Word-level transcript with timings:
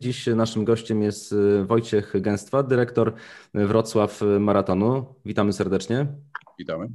Dziś 0.00 0.26
naszym 0.26 0.64
gościem 0.64 1.02
jest 1.02 1.32
y, 1.32 1.64
Wojciech 1.64 2.12
Gęstwa, 2.20 2.62
dyrektor 2.62 3.14
Wrocław 3.54 4.20
Maratonu. 4.40 5.14
Witamy 5.24 5.52
serdecznie. 5.52 6.06
Witamy. 6.58 6.88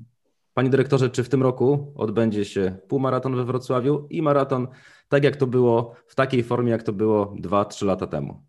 Panie 0.53 0.69
dyrektorze, 0.69 1.09
czy 1.09 1.23
w 1.23 1.29
tym 1.29 1.43
roku 1.43 1.93
odbędzie 1.95 2.45
się 2.45 2.77
półmaraton 2.87 3.35
we 3.35 3.45
Wrocławiu 3.45 4.07
i 4.09 4.21
maraton, 4.21 4.67
tak 5.09 5.23
jak 5.23 5.35
to 5.35 5.47
było, 5.47 5.95
w 6.07 6.15
takiej 6.15 6.43
formie, 6.43 6.71
jak 6.71 6.83
to 6.83 6.93
było 6.93 7.35
2-3 7.41 7.85
lata 7.85 8.07
temu? 8.07 8.43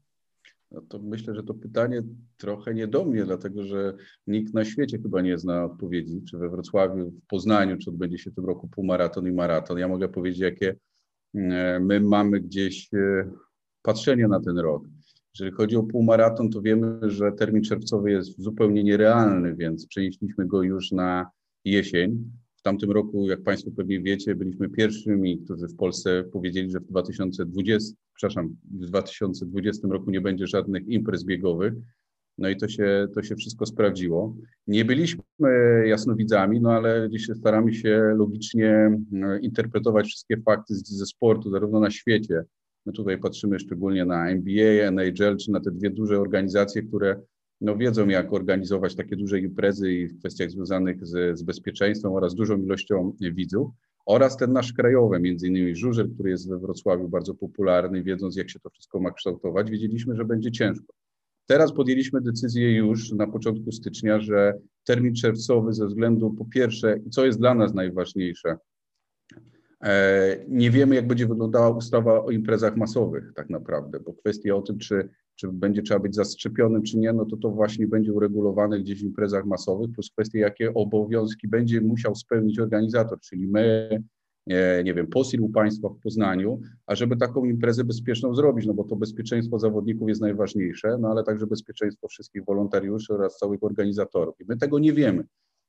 No 0.70 0.80
to 0.80 0.98
myślę, 0.98 1.34
że 1.34 1.42
to 1.42 1.54
pytanie 1.54 2.02
trochę 2.36 2.74
nie 2.74 2.86
do 2.86 3.04
mnie, 3.04 3.24
dlatego 3.24 3.64
że 3.64 3.94
nikt 4.26 4.54
na 4.54 4.64
świecie 4.64 4.98
chyba 4.98 5.20
nie 5.20 5.38
zna 5.38 5.64
odpowiedzi, 5.64 6.22
czy 6.30 6.38
we 6.38 6.48
Wrocławiu, 6.48 7.10
w 7.10 7.26
Poznaniu, 7.26 7.76
czy 7.78 7.90
odbędzie 7.90 8.18
się 8.18 8.30
w 8.30 8.34
tym 8.34 8.46
roku 8.46 8.68
półmaraton 8.68 9.26
i 9.26 9.32
maraton. 9.32 9.78
Ja 9.78 9.88
mogę 9.88 10.08
powiedzieć, 10.08 10.40
jakie 10.40 10.76
e, 11.34 11.80
my 11.80 12.00
mamy 12.00 12.40
gdzieś 12.40 12.88
patrzenie 13.82 14.28
na 14.28 14.40
ten 14.40 14.58
rok. 14.58 14.84
Jeżeli 15.34 15.56
chodzi 15.56 15.76
o 15.76 15.82
półmaraton, 15.82 16.50
to 16.50 16.62
wiemy, 16.62 17.10
że 17.10 17.32
termin 17.32 17.62
czerwcowy 17.62 18.10
jest 18.10 18.40
zupełnie 18.40 18.84
nierealny, 18.84 19.54
więc 19.54 19.86
przenieśliśmy 19.86 20.46
go 20.46 20.62
już 20.62 20.92
na 20.92 21.30
jesień. 21.64 22.30
W 22.56 22.62
tamtym 22.62 22.90
roku, 22.90 23.26
jak 23.26 23.42
Państwo 23.42 23.70
pewnie 23.76 24.00
wiecie, 24.00 24.34
byliśmy 24.34 24.68
pierwszymi, 24.68 25.38
którzy 25.44 25.68
w 25.68 25.76
Polsce 25.76 26.24
powiedzieli, 26.32 26.70
że 26.70 26.80
w 26.80 26.86
2020, 26.86 27.94
przepraszam, 28.14 28.56
w 28.70 28.86
2020 28.86 29.88
roku 29.88 30.10
nie 30.10 30.20
będzie 30.20 30.46
żadnych 30.46 30.88
imprez 30.88 31.24
biegowych. 31.24 31.74
No 32.38 32.48
i 32.48 32.56
to 32.56 32.68
się, 32.68 33.08
to 33.14 33.22
się 33.22 33.36
wszystko 33.36 33.66
sprawdziło. 33.66 34.36
Nie 34.66 34.84
byliśmy 34.84 35.22
jasnowidzami, 35.86 36.60
no 36.60 36.72
ale 36.72 37.08
dzisiaj 37.10 37.36
staramy 37.36 37.74
się 37.74 38.14
logicznie 38.16 38.98
e, 39.22 39.38
interpretować 39.40 40.06
wszystkie 40.06 40.36
fakty 40.36 40.74
ze 40.74 41.06
sportu, 41.06 41.50
zarówno 41.50 41.80
na 41.80 41.90
świecie, 41.90 42.44
My 42.86 42.92
tutaj 42.92 43.18
patrzymy 43.18 43.58
szczególnie 43.58 44.04
na 44.04 44.30
NBA, 44.30 44.88
NHL, 44.88 45.36
czy 45.36 45.50
na 45.50 45.60
te 45.60 45.70
dwie 45.70 45.90
duże 45.90 46.20
organizacje, 46.20 46.82
które 46.82 47.20
no, 47.60 47.76
wiedzą, 47.76 48.08
jak 48.08 48.32
organizować 48.32 48.94
takie 48.94 49.16
duże 49.16 49.40
imprezy 49.40 49.92
i 49.92 50.06
w 50.06 50.18
kwestiach 50.18 50.50
związanych 50.50 51.06
z, 51.06 51.38
z 51.38 51.42
bezpieczeństwem 51.42 52.12
oraz 52.12 52.34
dużą 52.34 52.62
ilością 52.62 53.16
widzów. 53.20 53.70
Oraz 54.06 54.36
ten 54.36 54.52
nasz 54.52 54.72
krajowy, 54.72 55.20
między 55.20 55.48
innymi 55.48 55.76
Żużel, 55.76 56.10
który 56.14 56.30
jest 56.30 56.48
we 56.48 56.58
Wrocławiu 56.58 57.08
bardzo 57.08 57.34
popularny, 57.34 58.02
wiedząc, 58.02 58.36
jak 58.36 58.50
się 58.50 58.60
to 58.60 58.70
wszystko 58.70 59.00
ma 59.00 59.10
kształtować, 59.10 59.70
wiedzieliśmy, 59.70 60.16
że 60.16 60.24
będzie 60.24 60.50
ciężko. 60.50 60.92
Teraz 61.46 61.72
podjęliśmy 61.72 62.20
decyzję 62.20 62.76
już 62.76 63.12
na 63.12 63.26
początku 63.26 63.72
stycznia, 63.72 64.20
że 64.20 64.54
termin 64.84 65.14
czerwcowy 65.14 65.72
ze 65.72 65.86
względu 65.86 66.30
po 66.30 66.44
pierwsze, 66.44 67.00
co 67.10 67.26
jest 67.26 67.38
dla 67.38 67.54
nas 67.54 67.74
najważniejsze, 67.74 68.56
nie 70.48 70.70
wiemy, 70.70 70.94
jak 70.94 71.06
będzie 71.06 71.26
wyglądała 71.26 71.70
ustawa 71.70 72.24
o 72.24 72.30
imprezach 72.30 72.76
masowych 72.76 73.32
tak 73.34 73.50
naprawdę, 73.50 74.00
bo 74.00 74.12
kwestia 74.12 74.54
o 74.54 74.62
tym, 74.62 74.78
czy, 74.78 75.08
czy 75.36 75.48
będzie 75.48 75.82
trzeba 75.82 76.00
być 76.00 76.14
zaszczepionym, 76.14 76.82
czy 76.82 76.98
nie, 76.98 77.12
no 77.12 77.24
to 77.24 77.36
to 77.36 77.50
właśnie 77.50 77.86
będzie 77.86 78.12
uregulowane 78.12 78.80
gdzieś 78.80 79.00
w 79.00 79.06
imprezach 79.06 79.44
masowych, 79.44 79.92
plus 79.92 80.10
kwestia, 80.10 80.38
jakie 80.38 80.74
obowiązki 80.74 81.48
będzie 81.48 81.80
musiał 81.80 82.14
spełnić 82.14 82.58
organizator, 82.58 83.20
czyli 83.20 83.48
my, 83.48 83.88
nie, 84.84 84.94
wiem, 84.94 85.06
POSIL 85.06 85.40
u 85.40 85.48
Państwa 85.48 85.88
w 85.88 85.98
Poznaniu, 85.98 86.60
a 86.86 86.94
żeby 86.94 87.16
taką 87.16 87.44
imprezę 87.44 87.84
bezpieczną 87.84 88.34
zrobić, 88.34 88.66
no 88.66 88.74
bo 88.74 88.84
to 88.84 88.96
bezpieczeństwo 88.96 89.58
zawodników 89.58 90.08
jest 90.08 90.20
najważniejsze, 90.20 90.98
no 91.00 91.08
ale 91.08 91.24
także 91.24 91.46
bezpieczeństwo 91.46 92.08
wszystkich 92.08 92.44
wolontariuszy 92.44 93.14
oraz 93.14 93.38
całych 93.38 93.62
organizatorów. 93.62 94.40
I 94.40 94.44
my 94.48 94.56
tego 94.56 94.78
nie 94.78 94.92
wiemy. 94.92 95.24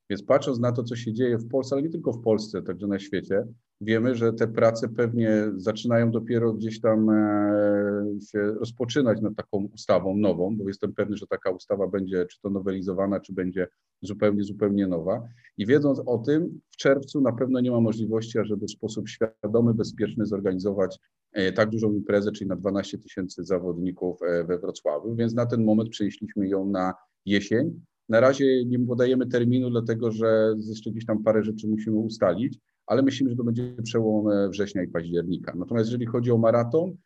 Więc 0.10 0.24
patrząc 0.24 0.60
na 0.60 0.72
to, 0.72 0.84
co 0.84 0.96
się 0.96 1.14
dzieje 1.14 1.38
w 1.38 1.48
Polsce, 1.48 1.76
ale 1.76 1.84
nie 1.84 1.90
tylko 1.90 2.14
w 2.14 2.22
Polsce, 2.22 2.62
także 2.62 2.88
na 2.88 3.00
świecie, 3.00 3.48
wiemy, 3.82 4.16
że 4.16 4.34
te 4.34 4.48
prace 4.48 4.90
pewnie 4.90 5.44
zaczynają 5.56 6.12
dopiero 6.12 6.54
gdzieś 6.54 6.82
tam 6.82 7.10
e, 7.10 8.22
się 8.32 8.40
rozpoczynać 8.40 9.22
nad 9.22 9.36
taką 9.36 9.70
ustawą 9.74 10.18
nową, 10.18 10.58
bo 10.58 10.68
jestem 10.68 10.94
pewny, 10.94 11.18
że 11.18 11.28
taka 11.28 11.50
ustawa 11.52 11.88
będzie 11.88 12.26
czy 12.26 12.42
to 12.42 12.50
nowelizowana, 12.50 13.20
czy 13.20 13.34
będzie 13.34 13.68
zupełnie, 14.02 14.44
zupełnie 14.44 14.88
nowa. 14.88 15.28
I 15.58 15.66
wiedząc 15.66 16.02
o 16.06 16.18
tym, 16.18 16.62
w 16.72 16.78
czerwcu 16.78 17.22
na 17.22 17.32
pewno 17.32 17.60
nie 17.60 17.72
ma 17.72 17.80
możliwości, 17.80 18.40
ażeby 18.40 18.66
w 18.66 18.72
sposób 18.72 19.10
świadomy, 19.10 19.74
bezpieczny 19.74 20.26
zorganizować 20.26 21.00
e, 21.32 21.52
tak 21.52 21.70
dużą 21.70 21.94
imprezę, 21.94 22.32
czyli 22.32 22.50
na 22.50 22.56
12 22.56 22.98
tysięcy 22.98 23.44
zawodników 23.44 24.22
e, 24.22 24.44
we 24.44 24.60
Wrocławiu, 24.60 25.16
więc 25.16 25.34
na 25.34 25.46
ten 25.46 25.64
moment 25.64 25.90
przenieśliśmy 25.90 26.48
ją 26.48 26.66
na 26.66 26.94
jesień. 27.26 27.82
Na 28.10 28.20
razie 28.20 28.66
nie 28.66 28.80
podajemy 28.80 29.28
terminu, 29.28 29.70
dlatego 29.70 30.12
że 30.12 30.56
jeszcze 30.70 30.92
gdzieś 30.92 31.06
tam 31.06 31.24
parę 31.24 31.44
rzeczy 31.44 31.68
musimy 31.68 31.98
ustalić, 31.98 32.60
ale 32.86 33.02
myślimy, 33.02 33.30
że 33.32 33.38
to 33.38 33.44
będzie 33.44 33.76
przełom 33.84 34.30
e, 34.30 34.50
września 34.50 34.84
i 34.84 34.88
października. 34.88 35.54
Natomiast 35.56 35.88
jeżeli 35.90 36.06
chodzi 36.06 36.32
o 36.32 36.38
maraton, 36.38 36.98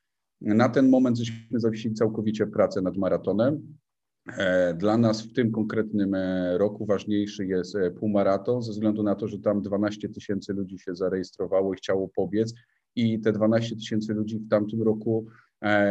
na 0.41 0.69
ten 0.69 0.89
moment 0.89 1.17
żeśmy 1.17 1.59
zawiesili 1.59 1.95
całkowicie 1.95 2.47
pracę 2.47 2.81
nad 2.81 2.97
maratonem. 2.97 3.77
E, 4.37 4.73
dla 4.73 4.97
nas 4.97 5.21
w 5.21 5.33
tym 5.33 5.51
konkretnym 5.51 6.15
e, 6.15 6.57
roku 6.57 6.85
ważniejszy 6.85 7.45
jest 7.45 7.77
półmaraton, 7.99 8.61
ze 8.61 8.71
względu 8.71 9.03
na 9.03 9.15
to, 9.15 9.27
że 9.27 9.39
tam 9.39 9.61
12 9.61 10.09
tysięcy 10.09 10.53
ludzi 10.53 10.79
się 10.79 10.95
zarejestrowało 10.95 11.73
i 11.73 11.77
chciało 11.77 12.09
pobiec 12.15 12.53
i 12.95 13.19
te 13.19 13.31
12 13.31 13.75
tysięcy 13.75 14.13
ludzi 14.13 14.39
w 14.39 14.49
tamtym 14.49 14.81
roku 14.81 15.25
E, 15.25 15.46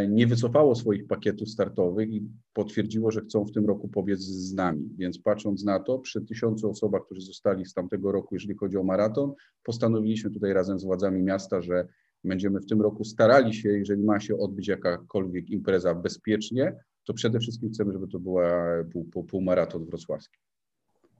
nie 0.08 0.26
wycofało 0.26 0.74
swoich 0.74 1.06
pakietów 1.06 1.48
startowych 1.48 2.12
i 2.12 2.28
potwierdziło, 2.52 3.10
że 3.10 3.20
chcą 3.20 3.44
w 3.44 3.52
tym 3.52 3.66
roku 3.66 3.88
pobiec 3.88 4.20
z 4.20 4.54
nami. 4.54 4.90
Więc 4.98 5.18
patrząc 5.18 5.64
na 5.64 5.80
to, 5.80 5.98
przy 5.98 6.20
tysiącu 6.20 6.70
osobach, 6.70 7.02
którzy 7.04 7.20
zostali 7.20 7.66
z 7.66 7.74
tamtego 7.74 8.12
roku, 8.12 8.34
jeżeli 8.34 8.54
chodzi 8.54 8.76
o 8.76 8.82
maraton, 8.82 9.34
postanowiliśmy 9.62 10.30
tutaj 10.30 10.52
razem 10.52 10.78
z 10.78 10.84
władzami 10.84 11.22
miasta, 11.22 11.62
że 11.62 11.86
będziemy 12.24 12.60
w 12.60 12.66
tym 12.66 12.82
roku 12.82 13.04
starali 13.04 13.54
się, 13.54 13.68
jeżeli 13.68 14.02
ma 14.02 14.20
się 14.20 14.38
odbyć 14.38 14.68
jakakolwiek 14.68 15.50
impreza 15.50 15.94
bezpiecznie, 15.94 16.76
to 17.04 17.14
przede 17.14 17.38
wszystkim 17.38 17.70
chcemy, 17.70 17.92
żeby 17.92 18.08
to 18.08 18.18
była 18.18 18.66
pół, 18.92 19.04
pół, 19.04 19.24
półmaraton 19.24 19.84
wrocławski. 19.84 20.38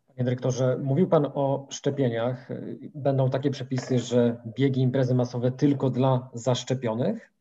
Panie 0.07 0.25
dyrektorze, 0.25 0.79
mówił 0.83 1.09
Pan 1.09 1.27
o 1.35 1.67
szczepieniach. 1.71 2.49
Będą 2.95 3.31
takie 3.31 3.51
przepisy, 3.51 3.99
że 3.99 4.37
biegi 4.59 4.81
imprezy 4.81 5.15
masowe 5.15 5.53
tylko 5.53 5.91
dla 5.91 6.31
zaszczepionych? 6.35 7.36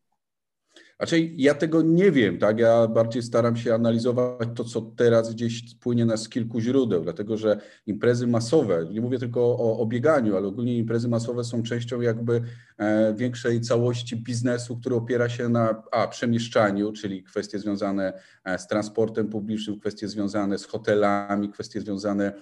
Znaczy, 0.96 1.30
ja 1.36 1.54
tego 1.54 1.82
nie 1.82 2.10
wiem, 2.10 2.38
tak? 2.38 2.58
Ja 2.58 2.88
bardziej 2.88 3.22
staram 3.22 3.56
się 3.56 3.74
analizować 3.74 4.48
to, 4.54 4.64
co 4.64 4.80
teraz 4.80 5.34
gdzieś 5.34 5.74
płynie 5.74 6.04
nas 6.04 6.22
z 6.22 6.28
kilku 6.28 6.60
źródeł, 6.60 7.02
dlatego 7.02 7.36
że 7.36 7.60
imprezy 7.86 8.26
masowe, 8.26 8.86
nie 8.90 9.00
mówię 9.00 9.18
tylko 9.18 9.40
o, 9.40 9.78
o 9.78 9.86
bieganiu, 9.86 10.36
ale 10.36 10.46
ogólnie 10.46 10.78
imprezy 10.78 11.08
masowe 11.08 11.44
są 11.44 11.62
częścią 11.62 12.00
jakby 12.00 12.42
e, 12.78 13.14
większej 13.14 13.60
całości 13.60 14.16
biznesu, 14.16 14.76
który 14.76 14.94
opiera 14.94 15.28
się 15.28 15.48
na 15.48 15.82
a, 15.92 16.08
przemieszczaniu, 16.08 16.92
czyli 16.92 17.22
kwestie 17.22 17.58
związane 17.58 18.12
e, 18.44 18.58
z 18.58 18.66
transportem 18.66 19.28
publicznym, 19.28 19.80
kwestie 19.80 20.08
związane 20.08 20.58
z 20.58 20.64
hotelami, 20.64 21.48
kwestie 21.48 21.80
związane 21.80 22.32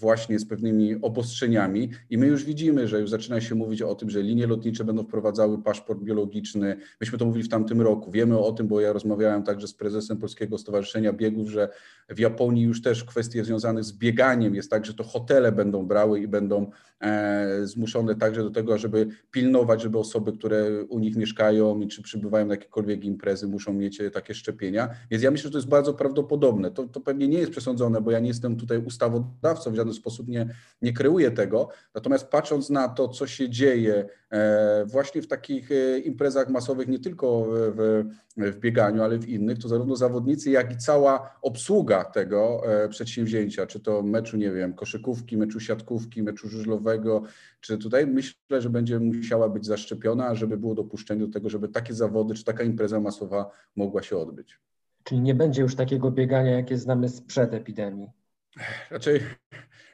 właśnie 0.00 0.38
z 0.38 0.46
pewnymi 0.46 0.96
obostrzeniami. 1.02 1.90
I 2.10 2.18
my 2.18 2.26
już 2.26 2.44
widzimy, 2.44 2.88
że 2.88 3.00
już 3.00 3.10
zaczyna 3.10 3.40
się 3.40 3.54
mówić 3.54 3.82
o 3.82 3.94
tym, 3.94 4.10
że 4.10 4.22
linie 4.22 4.46
lotnicze 4.46 4.84
będą 4.84 5.04
wprowadzały 5.04 5.62
paszport 5.62 6.00
biologiczny. 6.00 6.76
Myśmy 7.00 7.18
to 7.18 7.24
mówili 7.24 7.44
w 7.44 7.48
tamtym 7.48 7.80
roku. 7.80 8.10
Wiemy 8.10 8.38
o 8.38 8.52
tym, 8.52 8.68
bo 8.68 8.80
ja 8.80 8.92
rozmawiałem 8.92 9.42
także 9.42 9.68
z 9.68 9.74
prezesem 9.74 10.16
Polskiego 10.18 10.58
Stowarzyszenia 10.58 11.12
Biegów, 11.12 11.48
że 11.48 11.68
w 12.08 12.18
Japonii 12.18 12.62
już 12.62 12.82
też 12.82 13.04
kwestie 13.04 13.44
związane 13.44 13.82
z 13.82 13.92
bieganiem 13.92 14.54
jest 14.54 14.70
tak, 14.70 14.86
że 14.86 14.94
to 14.94 15.04
hotele 15.04 15.52
będą 15.52 15.86
brały 15.86 16.20
i 16.20 16.28
będą 16.28 16.70
e, 17.00 17.66
zmuszone 17.66 18.14
także 18.14 18.42
do 18.42 18.50
tego, 18.50 18.78
żeby 18.78 19.08
pilnować, 19.30 19.82
żeby 19.82 19.98
osoby, 19.98 20.32
które 20.32 20.84
u 20.84 20.98
nich 20.98 21.16
mieszkają 21.16 21.80
i 21.80 21.88
czy 21.88 22.02
przybywają 22.02 22.46
na 22.46 22.54
jakiekolwiek 22.54 23.04
imprezy, 23.04 23.48
muszą 23.48 23.72
mieć 23.72 24.00
e, 24.00 24.10
takie 24.10 24.34
szczepienia. 24.34 24.88
Więc 25.10 25.22
ja 25.22 25.30
myślę, 25.30 25.48
że 25.48 25.52
to 25.52 25.58
jest 25.58 25.68
bardzo 25.68 25.94
prawdopodobne. 25.94 26.70
To, 26.70 26.84
to 26.84 27.00
pewnie 27.00 27.28
nie 27.28 27.38
jest 27.38 27.50
przesądzone, 27.50 28.00
bo 28.00 28.10
ja 28.10 28.18
nie 28.18 28.28
jestem 28.28 28.56
tutaj 28.56 28.78
ustawodawcą, 29.06 29.72
w 29.72 29.74
żaden 29.74 29.94
sposób 29.94 30.28
nie, 30.28 30.54
nie 30.82 30.92
kreuję 30.92 31.30
tego. 31.30 31.68
Natomiast 31.94 32.28
patrząc 32.28 32.70
na 32.70 32.88
to, 32.88 33.08
co 33.08 33.26
się 33.26 33.50
dzieje 33.50 34.06
e, 34.30 34.84
właśnie 34.86 35.22
w 35.22 35.26
takich 35.26 35.72
e, 35.72 35.98
imprezach 35.98 36.48
masowych, 36.48 36.88
nie 36.88 36.98
tylko 36.98 37.46
w, 37.48 38.04
w 38.36 38.58
bieganiu, 38.58 39.02
ale 39.02 39.18
w 39.18 39.28
innych, 39.28 39.58
to 39.58 39.68
zarówno 39.68 39.96
zawodnicy, 39.96 40.50
jak 40.50 40.72
i 40.72 40.76
cała 40.76 41.38
obsługa 41.42 42.04
tego 42.04 42.62
e, 42.84 42.88
przedsięwzięcia, 42.88 43.66
czy 43.66 43.80
to 43.80 44.02
meczu, 44.02 44.36
nie 44.36 44.52
wiem, 44.52 44.74
koszykówki, 44.74 45.36
meczu 45.36 45.60
siatkówki, 45.60 46.22
meczu 46.22 46.48
żużlowego, 46.48 47.22
czy 47.60 47.78
tutaj 47.78 48.06
myślę, 48.06 48.60
że 48.62 48.70
będzie 48.70 48.98
musiała 48.98 49.48
być 49.48 49.66
zaszczepiona, 49.66 50.34
żeby 50.34 50.56
było 50.56 50.74
dopuszczenie 50.74 51.26
do 51.26 51.32
tego, 51.32 51.50
żeby 51.50 51.68
takie 51.68 51.94
zawody, 51.94 52.34
czy 52.34 52.44
taka 52.44 52.62
impreza 52.62 53.00
masowa 53.00 53.50
mogła 53.76 54.02
się 54.02 54.16
odbyć. 54.16 54.58
Czyli 55.04 55.20
nie 55.20 55.34
będzie 55.34 55.62
już 55.62 55.76
takiego 55.76 56.10
biegania, 56.10 56.50
jakie 56.50 56.78
znamy 56.78 57.08
sprzed 57.08 57.54
epidemii? 57.54 58.10
Raczej, 58.90 59.20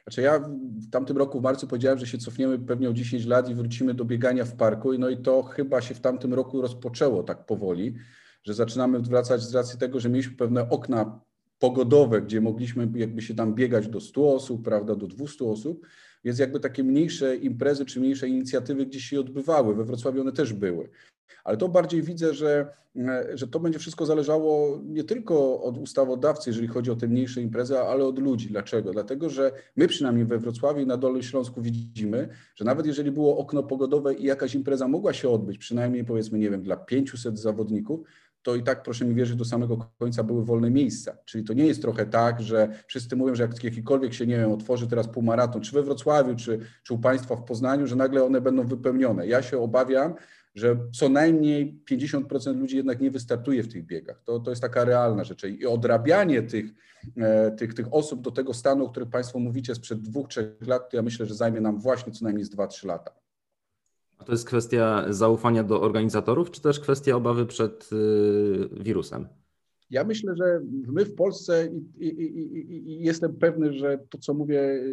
znaczy 0.03 0.21
ja 0.21 0.39
w 0.87 0.89
tamtym 0.91 1.17
roku 1.17 1.39
w 1.39 1.43
marcu 1.43 1.67
powiedziałem, 1.67 1.99
że 1.99 2.07
się 2.07 2.17
cofniemy 2.17 2.59
pewnie 2.59 2.89
o 2.89 2.93
10 2.93 3.25
lat 3.25 3.49
i 3.49 3.55
wrócimy 3.55 3.93
do 3.93 4.05
biegania 4.05 4.45
w 4.45 4.55
parku. 4.55 4.97
No 4.97 5.09
i 5.09 5.17
to 5.17 5.43
chyba 5.43 5.81
się 5.81 5.95
w 5.95 6.01
tamtym 6.01 6.33
roku 6.33 6.61
rozpoczęło 6.61 7.23
tak 7.23 7.45
powoli, 7.45 7.95
że 8.43 8.53
zaczynamy 8.53 8.99
wracać 8.99 9.41
z 9.41 9.55
racji 9.55 9.79
tego, 9.79 9.99
że 9.99 10.09
mieliśmy 10.09 10.35
pewne 10.35 10.69
okna 10.69 11.21
pogodowe, 11.61 12.21
gdzie 12.21 12.41
mogliśmy 12.41 12.87
jakby 12.95 13.21
się 13.21 13.35
tam 13.35 13.55
biegać 13.55 13.87
do 13.87 13.99
100 13.99 14.33
osób, 14.33 14.63
prawda, 14.63 14.95
do 14.95 15.07
200 15.07 15.45
osób, 15.45 15.87
więc 16.23 16.39
jakby 16.39 16.59
takie 16.59 16.83
mniejsze 16.83 17.35
imprezy 17.35 17.85
czy 17.85 17.99
mniejsze 17.99 18.27
inicjatywy 18.27 18.85
gdzieś 18.85 19.03
się 19.03 19.19
odbywały. 19.19 19.75
We 19.75 19.83
Wrocławiu 19.83 20.21
one 20.21 20.31
też 20.31 20.53
były. 20.53 20.89
Ale 21.43 21.57
to 21.57 21.69
bardziej 21.69 22.01
widzę, 22.01 22.33
że, 22.33 22.73
e, 22.95 23.37
że 23.37 23.47
to 23.47 23.59
będzie 23.59 23.79
wszystko 23.79 24.05
zależało 24.05 24.81
nie 24.85 25.03
tylko 25.03 25.61
od 25.61 25.77
ustawodawcy, 25.77 26.49
jeżeli 26.49 26.67
chodzi 26.67 26.91
o 26.91 26.95
te 26.95 27.07
mniejsze 27.07 27.41
imprezy, 27.41 27.79
ale 27.79 28.05
od 28.05 28.19
ludzi. 28.19 28.47
Dlaczego? 28.47 28.91
Dlatego, 28.91 29.29
że 29.29 29.51
my 29.75 29.87
przynajmniej 29.87 30.25
we 30.25 30.39
Wrocławiu 30.39 30.79
i 30.79 30.85
na 30.85 30.97
Dolnym 30.97 31.23
Śląsku 31.23 31.61
widzimy, 31.61 32.29
że 32.55 32.65
nawet 32.65 32.85
jeżeli 32.85 33.11
było 33.11 33.37
okno 33.37 33.63
pogodowe 33.63 34.13
i 34.13 34.23
jakaś 34.23 34.55
impreza 34.55 34.87
mogła 34.87 35.13
się 35.13 35.29
odbyć, 35.29 35.57
przynajmniej 35.57 36.05
powiedzmy, 36.05 36.39
nie 36.39 36.49
wiem, 36.49 36.63
dla 36.63 36.77
500 36.77 37.39
zawodników, 37.39 38.01
to 38.43 38.55
i 38.55 38.63
tak, 38.63 38.83
proszę 38.83 39.05
mi 39.05 39.15
wierzyć, 39.15 39.35
do 39.35 39.45
samego 39.45 39.91
końca 39.99 40.23
były 40.23 40.45
wolne 40.45 40.71
miejsca. 40.71 41.17
Czyli 41.25 41.43
to 41.43 41.53
nie 41.53 41.65
jest 41.65 41.81
trochę 41.81 42.05
tak, 42.05 42.41
że 42.41 42.69
wszyscy 42.87 43.15
mówią, 43.15 43.35
że 43.35 43.43
jak 43.43 43.63
jakikolwiek 43.63 44.13
się, 44.13 44.27
nie 44.27 44.37
wiem, 44.37 44.51
otworzy 44.51 44.87
teraz 44.87 45.07
półmaraton, 45.07 45.61
czy 45.61 45.71
we 45.71 45.83
Wrocławiu, 45.83 46.35
czy, 46.35 46.59
czy 46.83 46.93
u 46.93 46.99
Państwa 46.99 47.35
w 47.35 47.43
Poznaniu, 47.43 47.87
że 47.87 47.95
nagle 47.95 48.23
one 48.23 48.41
będą 48.41 48.67
wypełnione. 48.67 49.27
Ja 49.27 49.41
się 49.41 49.59
obawiam, 49.59 50.13
że 50.55 50.77
co 50.93 51.09
najmniej 51.09 51.83
50% 51.91 52.55
ludzi 52.55 52.77
jednak 52.77 53.01
nie 53.01 53.11
wystartuje 53.11 53.63
w 53.63 53.67
tych 53.67 53.85
biegach. 53.85 54.21
To, 54.23 54.39
to 54.39 54.49
jest 54.49 54.61
taka 54.61 54.85
realna 54.85 55.23
rzecz. 55.23 55.43
I 55.43 55.65
odrabianie 55.65 56.41
tych, 56.41 56.65
e, 57.17 57.51
tych, 57.51 57.73
tych 57.73 57.93
osób 57.93 58.21
do 58.21 58.31
tego 58.31 58.53
stanu, 58.53 58.85
o 58.85 58.89
którym 58.89 59.09
Państwo 59.09 59.39
mówicie 59.39 59.75
sprzed 59.75 60.01
dwóch, 60.01 60.27
trzech 60.27 60.67
lat, 60.67 60.89
to 60.89 60.97
ja 60.97 61.03
myślę, 61.03 61.25
że 61.25 61.35
zajmie 61.35 61.61
nam 61.61 61.79
właśnie 61.79 62.13
co 62.13 62.25
najmniej 62.25 62.45
z 62.45 62.55
2-3 62.55 62.85
lata. 62.87 63.20
To 64.25 64.31
jest 64.31 64.45
kwestia 64.45 65.05
zaufania 65.09 65.63
do 65.63 65.81
organizatorów, 65.81 66.51
czy 66.51 66.61
też 66.61 66.79
kwestia 66.79 67.15
obawy 67.15 67.45
przed 67.45 67.89
y, 67.93 68.69
wirusem? 68.83 69.27
Ja 69.91 70.03
myślę, 70.03 70.35
że 70.35 70.61
my 70.87 71.05
w 71.05 71.15
Polsce 71.15 71.69
i, 71.99 72.05
i, 72.05 72.91
i, 72.91 73.03
jestem 73.03 73.35
pewny, 73.35 73.73
że 73.73 73.99
to, 74.09 74.17
co 74.17 74.33
mówię, 74.33 74.83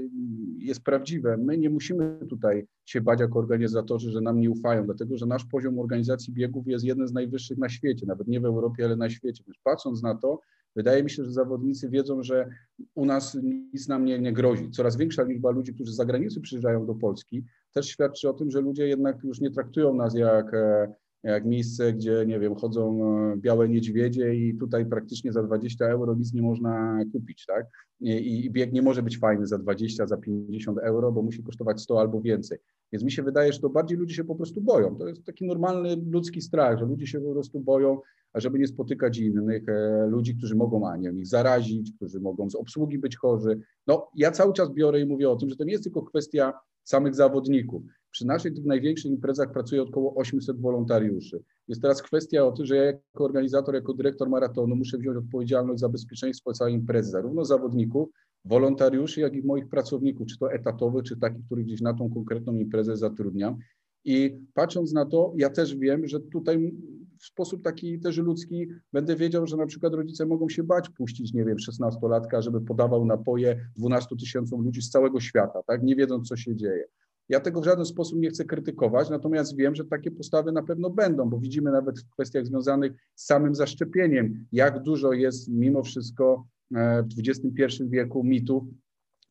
jest 0.59 0.83
prawdziwe. 0.83 1.37
My 1.37 1.59
nie 1.59 1.71
musimy 1.71 2.19
tutaj 2.29 2.67
się 2.85 3.01
bać 3.01 3.21
jako 3.21 3.39
organizatorzy, 3.39 4.11
że 4.11 4.21
nam 4.21 4.41
nie 4.41 4.51
ufają, 4.51 4.85
dlatego 4.85 5.17
że 5.17 5.27
nasz 5.27 5.45
poziom 5.45 5.79
organizacji 5.79 6.33
biegów 6.33 6.67
jest 6.67 6.85
jeden 6.85 7.09
z 7.09 7.13
najwyższych 7.13 7.59
na 7.59 7.69
świecie, 7.69 8.07
nawet 8.07 8.29
nie 8.29 8.41
w 8.41 8.45
Europie, 8.45 8.85
ale 8.85 8.97
na 8.97 9.11
świecie. 9.11 9.45
Więc 9.47 9.59
patrząc 9.65 10.03
na 10.03 10.15
to, 10.15 10.41
wydaje 10.77 11.05
mi 11.05 11.11
się, 11.11 11.25
że 11.25 11.33
zawodnicy 11.33 11.89
wiedzą, 11.89 12.23
że 12.23 12.49
u 12.95 13.05
nas 13.05 13.39
nic 13.43 13.89
nam 13.89 14.05
nie, 14.05 14.19
nie 14.19 14.33
grozi. 14.33 14.71
Coraz 14.71 14.97
większa 14.97 15.23
liczba 15.23 15.51
ludzi, 15.51 15.75
którzy 15.75 15.93
z 15.93 15.97
zagranicy 15.97 16.41
przyjeżdżają 16.41 16.87
do 16.87 16.95
Polski, 16.95 17.45
też 17.73 17.87
świadczy 17.87 18.29
o 18.29 18.33
tym, 18.33 18.51
że 18.51 18.61
ludzie 18.61 18.89
jednak 18.89 19.25
już 19.25 19.41
nie 19.41 19.51
traktują 19.51 19.95
nas 19.95 20.15
jak 20.15 20.55
e, 20.55 20.93
jak 21.23 21.45
miejsce, 21.45 21.93
gdzie, 21.93 22.25
nie 22.27 22.41
wiem, 22.41 22.55
chodzą 22.55 23.01
e, 23.33 23.37
białe 23.37 23.69
niedźwiedzie 23.69 24.35
i 24.35 24.55
tutaj 24.59 24.87
praktycznie 24.87 25.33
za 25.33 25.43
20 25.43 25.87
euro 25.87 26.15
nic 26.15 26.33
nie 26.33 26.43
można 26.43 27.01
kupić, 27.13 27.47
tak? 27.47 27.67
I, 28.01 28.45
i 28.45 28.51
bieg 28.51 28.73
nie 28.73 28.83
może 28.83 29.03
być 29.03 29.19
fajny 29.19 29.47
za 29.47 29.59
20, 29.59 30.07
za 30.07 30.17
50 30.17 30.79
euro, 30.79 31.13
bo 31.13 31.23
musi 31.23 31.43
kosztować 31.43 31.81
100 31.81 32.01
albo 32.01 32.21
więcej. 32.21 32.59
Więc 32.93 33.05
mi 33.05 33.13
się 33.13 33.23
wydaje, 33.23 33.53
że 33.53 33.59
to 33.59 33.69
bardziej 33.69 33.99
ludzie 33.99 34.15
się 34.15 34.25
po 34.25 34.35
prostu 34.35 34.61
boją. 34.61 34.97
To 34.97 35.09
jest 35.09 35.25
taki 35.25 35.47
normalny 35.47 35.97
ludzki 36.11 36.43
strach, 36.43 36.79
że 36.79 36.85
ludzie 36.85 37.07
się 37.07 37.21
po 37.21 37.33
prostu 37.33 37.61
boją, 37.61 38.01
ażeby 38.33 38.59
nie 38.59 38.67
spotykać 38.67 39.19
innych 39.19 39.69
e, 39.69 40.07
ludzi, 40.07 40.37
którzy 40.37 40.55
mogą, 40.55 40.89
a 40.89 40.97
ich 40.97 41.27
zarazić, 41.27 41.93
którzy 41.97 42.21
mogą 42.21 42.51
z 42.51 42.55
obsługi 42.55 42.99
być 42.99 43.17
chorzy. 43.17 43.61
No, 43.87 44.11
ja 44.15 44.31
cały 44.31 44.53
czas 44.53 44.73
biorę 44.73 45.01
i 45.01 45.07
mówię 45.07 45.31
o 45.31 45.37
tym, 45.37 45.51
że 45.51 45.57
to 45.57 45.65
nie 45.65 45.73
jest 45.73 45.85
tylko 45.85 46.03
kwestia 46.03 46.53
samych 46.89 47.15
zawodników. 47.15 47.83
Przy 48.11 48.27
naszych 48.27 48.55
tych 48.55 48.65
największych 48.65 49.11
imprezach 49.11 49.53
pracuje 49.53 49.83
około 49.83 50.15
800 50.15 50.61
wolontariuszy. 50.61 51.43
Jest 51.69 51.83
teraz 51.83 52.03
kwestia 52.03 52.45
o 52.45 52.53
tym, 52.53 52.67
że 52.67 52.77
ja 52.77 52.85
jako 52.85 53.25
organizator, 53.25 53.75
jako 53.75 53.95
dyrektor 53.95 54.29
maratonu 54.29 54.77
muszę 54.77 54.99
wziąć 54.99 55.17
odpowiedzialność 55.17 55.81
za 55.81 55.89
bezpieczeństwo 55.89 56.53
całej 56.53 56.75
imprezy, 56.75 57.11
zarówno 57.11 57.45
zawodników, 57.45 58.09
wolontariuszy, 58.45 59.21
jak 59.21 59.35
i 59.35 59.43
moich 59.43 59.69
pracowników, 59.69 60.27
czy 60.27 60.39
to 60.39 60.53
etatowych, 60.53 61.05
czy 61.05 61.17
takich, 61.17 61.47
których 61.47 61.65
gdzieś 61.65 61.81
na 61.81 61.95
tą 61.95 62.11
konkretną 62.11 62.55
imprezę 62.55 62.97
zatrudniam. 62.97 63.57
I 64.05 64.39
patrząc 64.55 64.93
na 64.93 65.07
to, 65.07 65.33
ja 65.37 65.51
też 65.51 65.77
wiem, 65.77 66.07
że 66.07 66.21
tutaj 66.21 66.75
w 67.21 67.25
sposób 67.25 67.63
taki 67.63 68.01
też 68.01 68.17
ludzki 68.17 68.69
będę 68.93 69.17
wiedział, 69.17 69.47
że 69.47 69.57
na 69.57 69.67
przykład 69.67 69.95
rodzice 69.95 70.27
mogą 70.27 70.49
się 70.49 70.63
bać 70.63 70.89
puścić, 70.89 71.33
nie 71.33 71.45
wiem, 71.45 71.57
16-latka, 71.57 72.43
żeby 72.43 72.61
podawał 72.61 73.05
napoje 73.07 73.69
12 73.77 74.17
tysiącom 74.17 74.65
ludzi 74.65 74.83
z 74.83 74.91
całego 74.91 75.21
świata, 75.21 75.63
tak, 75.67 75.83
nie 75.83 75.97
wiedząc, 75.97 76.29
co 76.29 76.37
się 76.37 76.57
dzieje. 76.57 76.85
Ja 77.29 77.41
tego 77.41 77.61
w 77.61 77.65
żaden 77.65 77.85
sposób 77.85 78.19
nie 78.19 78.29
chcę 78.29 78.45
krytykować, 78.45 79.11
natomiast 79.11 79.57
wiem, 79.57 79.75
że 79.75 79.85
takie 79.85 80.11
postawy 80.11 80.53
na 80.53 80.63
pewno 80.63 80.91
będą, 80.91 81.31
bo 81.31 81.39
widzimy 81.39 81.71
nawet 81.71 82.01
w 82.01 82.11
kwestiach 82.11 82.47
związanych 82.47 82.93
z 83.15 83.27
samym 83.27 83.55
zaszczepieniem, 83.55 84.47
jak 84.53 84.83
dużo 84.83 85.13
jest 85.13 85.49
mimo 85.49 85.83
wszystko 85.83 86.47
e, 86.75 87.03
w 87.03 87.29
XXI 87.29 87.85
wieku 87.89 88.25
mitów, 88.25 88.65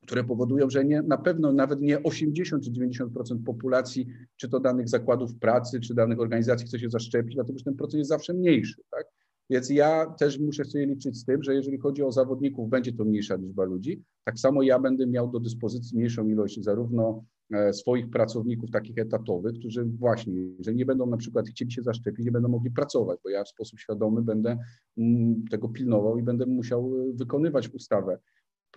które 0.07 0.23
powodują, 0.23 0.69
że 0.69 0.85
nie, 0.85 1.01
na 1.01 1.17
pewno 1.17 1.53
nawet 1.53 1.81
nie 1.81 2.03
80 2.03 2.63
czy 2.63 2.71
90% 2.71 3.43
populacji, 3.45 4.07
czy 4.35 4.49
to 4.49 4.59
danych 4.59 4.89
zakładów 4.89 5.35
pracy, 5.35 5.79
czy 5.79 5.93
danych 5.93 6.19
organizacji 6.19 6.67
chce 6.67 6.79
się 6.79 6.89
zaszczepić, 6.89 7.35
dlatego 7.35 7.59
że 7.59 7.65
ten 7.65 7.75
procent 7.75 7.97
jest 7.97 8.09
zawsze 8.09 8.33
mniejszy. 8.33 8.81
Tak? 8.91 9.05
Więc 9.49 9.69
ja 9.69 10.05
też 10.19 10.39
muszę 10.39 10.65
sobie 10.65 10.85
liczyć 10.85 11.17
z 11.17 11.25
tym, 11.25 11.43
że 11.43 11.55
jeżeli 11.55 11.77
chodzi 11.77 12.03
o 12.03 12.11
zawodników, 12.11 12.69
będzie 12.69 12.93
to 12.93 13.05
mniejsza 13.05 13.35
liczba 13.35 13.63
ludzi. 13.63 14.03
Tak 14.23 14.39
samo 14.39 14.61
ja 14.61 14.79
będę 14.79 15.07
miał 15.07 15.31
do 15.31 15.39
dyspozycji 15.39 15.97
mniejszą 15.97 16.27
ilość 16.27 16.63
zarówno 16.63 17.23
e, 17.53 17.73
swoich 17.73 18.09
pracowników 18.09 18.71
takich 18.71 18.97
etatowych, 18.97 19.53
którzy 19.59 19.85
właśnie, 19.85 20.33
jeżeli 20.57 20.77
nie 20.77 20.85
będą 20.85 21.05
na 21.05 21.17
przykład 21.17 21.47
chcieli 21.47 21.71
się 21.71 21.83
zaszczepić, 21.83 22.25
nie 22.25 22.31
będą 22.31 22.49
mogli 22.49 22.71
pracować, 22.71 23.19
bo 23.23 23.29
ja 23.29 23.43
w 23.43 23.49
sposób 23.49 23.79
świadomy 23.79 24.21
będę 24.21 24.57
mm, 24.97 25.43
tego 25.51 25.69
pilnował 25.69 26.17
i 26.17 26.23
będę 26.23 26.45
musiał 26.45 26.93
e, 26.95 27.13
wykonywać 27.13 27.69
ustawę. 27.69 28.17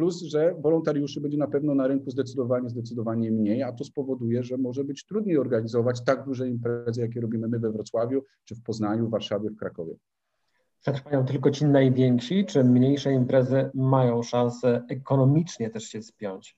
Plus, 0.00 0.22
że 0.22 0.54
wolontariuszy 0.58 1.20
będzie 1.20 1.38
na 1.38 1.46
pewno 1.46 1.74
na 1.74 1.86
rynku 1.86 2.10
zdecydowanie, 2.10 2.68
zdecydowanie 2.68 3.30
mniej, 3.30 3.62
a 3.62 3.72
to 3.72 3.84
spowoduje, 3.84 4.42
że 4.42 4.56
może 4.56 4.84
być 4.84 5.06
trudniej 5.06 5.38
organizować 5.38 6.04
tak 6.04 6.24
duże 6.24 6.48
imprezy, 6.48 7.00
jakie 7.00 7.20
robimy 7.20 7.48
my 7.48 7.58
we 7.58 7.72
Wrocławiu, 7.72 8.24
czy 8.44 8.54
w 8.54 8.62
Poznaniu, 8.62 9.06
w 9.06 9.10
Warszawie, 9.10 9.50
w 9.50 9.56
Krakowie. 9.56 9.94
Przetrwają 10.80 11.24
tylko 11.24 11.50
ci 11.50 11.64
najwięksi, 11.64 12.44
czy 12.46 12.64
mniejsze 12.64 13.12
imprezy 13.12 13.70
mają 13.74 14.22
szansę 14.22 14.82
ekonomicznie 14.88 15.70
też 15.70 15.84
się 15.84 16.02
spiąć? 16.02 16.56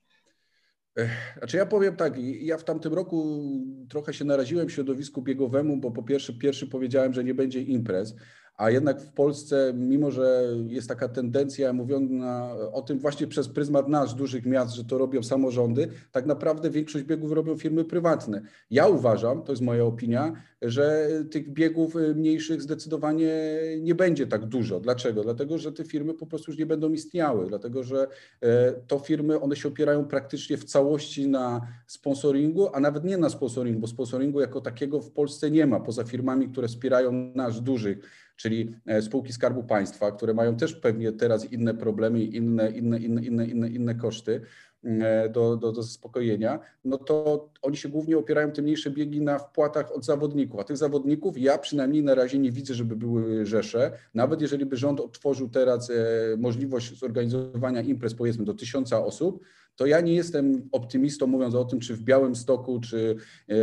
Znaczy 1.38 1.56
ja 1.56 1.66
powiem 1.66 1.96
tak, 1.96 2.18
ja 2.18 2.58
w 2.58 2.64
tamtym 2.64 2.94
roku 2.94 3.40
trochę 3.88 4.14
się 4.14 4.24
naraziłem 4.24 4.68
środowisku 4.68 5.22
biegowemu, 5.22 5.76
bo 5.76 5.90
po 5.90 6.02
pierwsze, 6.02 6.32
pierwszy 6.32 6.66
powiedziałem, 6.66 7.12
że 7.12 7.24
nie 7.24 7.34
będzie 7.34 7.62
imprez, 7.62 8.16
a 8.56 8.70
jednak 8.70 9.00
w 9.00 9.12
Polsce, 9.12 9.72
mimo 9.76 10.10
że 10.10 10.44
jest 10.66 10.88
taka 10.88 11.08
tendencja 11.08 11.72
mówiona 11.72 12.54
o 12.72 12.82
tym 12.82 12.98
właśnie 12.98 13.26
przez 13.26 13.48
pryzmat 13.48 13.88
nasz, 13.88 14.14
dużych 14.14 14.46
miast, 14.46 14.74
że 14.74 14.84
to 14.84 14.98
robią 14.98 15.22
samorządy, 15.22 15.88
tak 16.12 16.26
naprawdę 16.26 16.70
większość 16.70 17.04
biegów 17.04 17.32
robią 17.32 17.56
firmy 17.56 17.84
prywatne. 17.84 18.42
Ja 18.70 18.88
uważam, 18.88 19.42
to 19.42 19.52
jest 19.52 19.62
moja 19.62 19.84
opinia, 19.84 20.32
że 20.62 21.08
tych 21.30 21.52
biegów 21.52 21.94
mniejszych 22.14 22.62
zdecydowanie 22.62 23.32
nie 23.80 23.94
będzie 23.94 24.26
tak 24.26 24.46
dużo. 24.46 24.80
Dlaczego? 24.80 25.22
Dlatego, 25.22 25.58
że 25.58 25.72
te 25.72 25.84
firmy 25.84 26.14
po 26.14 26.26
prostu 26.26 26.50
już 26.50 26.58
nie 26.58 26.66
będą 26.66 26.92
istniały, 26.92 27.46
dlatego 27.46 27.82
że 27.82 28.06
e, 28.40 28.72
to 28.72 28.98
firmy, 28.98 29.40
one 29.40 29.56
się 29.56 29.68
opierają 29.68 30.04
praktycznie 30.04 30.56
w 30.56 30.64
całości 30.64 31.28
na 31.28 31.60
sponsoringu, 31.86 32.68
a 32.74 32.80
nawet 32.80 33.04
nie 33.04 33.16
na 33.16 33.30
sponsoringu, 33.30 33.80
bo 33.80 33.86
sponsoringu 33.86 34.40
jako 34.40 34.60
takiego 34.60 35.00
w 35.00 35.10
Polsce 35.10 35.50
nie 35.50 35.66
ma, 35.66 35.80
poza 35.80 36.04
firmami, 36.04 36.48
które 36.48 36.68
wspierają 36.68 37.12
nasz 37.34 37.60
dużych 37.60 37.98
czyli 38.42 38.74
e, 38.86 39.02
spółki 39.02 39.32
Skarbu 39.32 39.62
Państwa, 39.62 40.12
które 40.12 40.34
mają 40.34 40.56
też 40.56 40.74
pewnie 40.74 41.12
teraz 41.12 41.52
inne 41.52 41.74
problemy 41.74 42.22
inne, 42.24 42.70
inne, 42.70 42.98
inne, 42.98 43.20
inne, 43.20 43.46
inne, 43.46 43.68
inne 43.68 43.94
koszty 43.94 44.40
e, 44.84 45.28
do, 45.28 45.56
do, 45.56 45.72
do 45.72 45.82
zaspokojenia, 45.82 46.60
no 46.84 46.98
to 46.98 47.48
oni 47.62 47.76
się 47.76 47.88
głównie 47.88 48.18
opierają 48.18 48.50
te 48.50 48.62
mniejsze 48.62 48.90
biegi 48.90 49.20
na 49.20 49.38
wpłatach 49.38 49.92
od 49.92 50.04
zawodników, 50.04 50.60
a 50.60 50.64
tych 50.64 50.76
zawodników 50.76 51.38
ja 51.38 51.58
przynajmniej 51.58 52.02
na 52.02 52.14
razie 52.14 52.38
nie 52.38 52.52
widzę, 52.52 52.74
żeby 52.74 52.96
były 52.96 53.46
rzesze. 53.46 53.92
Nawet 54.14 54.40
jeżeli 54.40 54.66
by 54.66 54.76
rząd 54.76 55.00
otworzył 55.00 55.48
teraz 55.48 55.90
e, 55.90 55.94
możliwość 56.38 56.98
zorganizowania 56.98 57.82
imprez 57.82 58.14
powiedzmy 58.14 58.44
do 58.44 58.54
tysiąca 58.54 59.04
osób, 59.04 59.44
to 59.76 59.86
ja 59.86 60.00
nie 60.00 60.14
jestem 60.14 60.68
optymistą 60.72 61.26
mówiąc 61.26 61.54
o 61.54 61.64
tym, 61.64 61.80
czy 61.80 61.94
w 61.94 62.02
Białym 62.02 62.36
Stoku, 62.36 62.80
czy 62.80 63.16
e, 63.48 63.54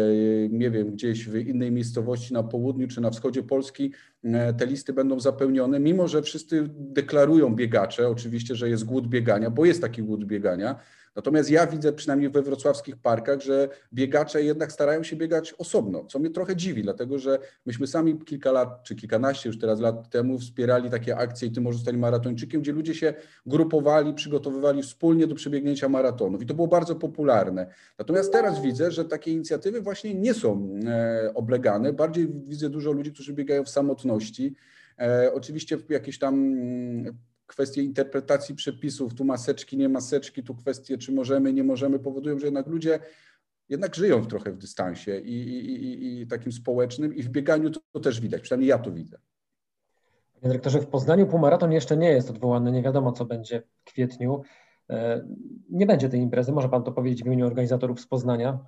nie 0.49 0.71
wiem, 0.71 0.91
gdzieś 0.91 1.27
w 1.27 1.35
innej 1.35 1.71
miejscowości 1.71 2.33
na 2.33 2.43
południu, 2.43 2.87
czy 2.87 3.01
na 3.01 3.09
wschodzie 3.09 3.43
Polski 3.43 3.93
e, 4.23 4.53
te 4.53 4.65
listy 4.65 4.93
będą 4.93 5.19
zapełnione, 5.19 5.79
mimo 5.79 6.07
że 6.07 6.21
wszyscy 6.21 6.69
deklarują 6.69 7.55
biegacze, 7.55 8.07
oczywiście, 8.07 8.55
że 8.55 8.69
jest 8.69 8.85
głód 8.85 9.07
biegania, 9.07 9.49
bo 9.49 9.65
jest 9.65 9.81
taki 9.81 10.03
głód 10.03 10.25
biegania, 10.25 10.79
Natomiast 11.15 11.49
ja 11.49 11.67
widzę 11.67 11.93
przynajmniej 11.93 12.29
we 12.29 12.41
wrocławskich 12.41 12.97
parkach, 12.97 13.41
że 13.41 13.69
biegacze 13.93 14.43
jednak 14.43 14.71
starają 14.71 15.03
się 15.03 15.15
biegać 15.15 15.53
osobno, 15.53 16.05
co 16.05 16.19
mnie 16.19 16.29
trochę 16.29 16.55
dziwi, 16.55 16.83
dlatego 16.83 17.19
że 17.19 17.39
myśmy 17.65 17.87
sami 17.87 18.19
kilka 18.25 18.51
lat, 18.51 18.83
czy 18.83 18.95
kilkanaście 18.95 19.49
już 19.49 19.59
teraz 19.59 19.79
lat 19.79 20.09
temu 20.09 20.39
wspierali 20.39 20.89
takie 20.89 21.17
akcje 21.17 21.47
i 21.47 21.51
Ty 21.51 21.61
możesz 21.61 21.79
zostać 21.79 21.95
maratończykiem, 21.95 22.61
gdzie 22.61 22.71
ludzie 22.71 22.95
się 22.95 23.13
grupowali, 23.45 24.13
przygotowywali 24.13 24.83
wspólnie 24.83 25.27
do 25.27 25.35
przebiegnięcia 25.35 25.89
maratonów 25.99 26.41
i 26.41 26.45
to 26.45 26.53
było 26.53 26.67
bardzo 26.67 26.95
popularne. 26.95 27.67
Natomiast 27.97 28.31
teraz 28.31 28.61
widzę, 28.61 28.91
że 28.91 29.05
takie 29.05 29.31
inicjatywy 29.31 29.81
właśnie 29.81 30.13
nie 30.13 30.33
są 30.33 30.79
e, 30.85 31.31
oblegane. 31.33 31.93
Bardziej 31.93 32.27
widzę 32.47 32.69
dużo 32.69 32.91
ludzi, 32.91 33.11
którzy 33.13 33.33
biegają 33.33 33.63
w 33.63 33.69
samotności. 33.69 34.55
E, 34.99 35.31
oczywiście 35.33 35.77
jakieś 35.89 36.19
tam 36.19 36.33
mm, 36.33 37.17
kwestie 37.47 37.83
interpretacji 37.83 38.55
przepisów, 38.55 39.13
tu 39.13 39.25
maseczki, 39.25 39.77
nie 39.77 39.89
maseczki, 39.89 40.43
tu 40.43 40.55
kwestie, 40.55 40.97
czy 40.97 41.11
możemy, 41.11 41.53
nie 41.53 41.63
możemy, 41.63 41.99
powodują, 41.99 42.39
że 42.39 42.45
jednak 42.45 42.67
ludzie 42.67 42.99
jednak 43.69 43.95
żyją 43.95 44.25
trochę 44.25 44.51
w 44.51 44.57
dystansie 44.57 45.19
i, 45.19 45.33
i, 45.33 45.83
i, 45.85 46.21
i 46.21 46.27
takim 46.27 46.51
społecznym 46.51 47.15
i 47.15 47.23
w 47.23 47.29
bieganiu 47.29 47.69
to, 47.69 47.79
to, 47.91 47.99
też 47.99 48.21
widać, 48.21 48.41
przynajmniej 48.41 48.69
ja 48.69 48.77
to 48.77 48.91
widzę. 48.91 49.17
Panie 50.33 50.47
dyrektorze, 50.49 50.79
w 50.79 50.87
Poznaniu 50.87 51.27
półmaraton 51.27 51.71
jeszcze 51.71 51.97
nie 51.97 52.09
jest 52.09 52.29
odwołany, 52.29 52.71
nie 52.71 52.83
wiadomo 52.83 53.11
co 53.11 53.25
będzie 53.25 53.63
w 53.79 53.83
kwietniu. 53.83 54.41
E, 54.89 55.27
nie 55.69 55.85
będzie 55.85 56.09
tej 56.09 56.19
imprezy, 56.19 56.51
może 56.51 56.69
Pan 56.69 56.83
to 56.83 56.91
powiedzieć 56.91 57.23
w 57.23 57.25
imieniu 57.25 57.45
organizatorów 57.45 58.01
z 58.01 58.07
Poznania? 58.07 58.59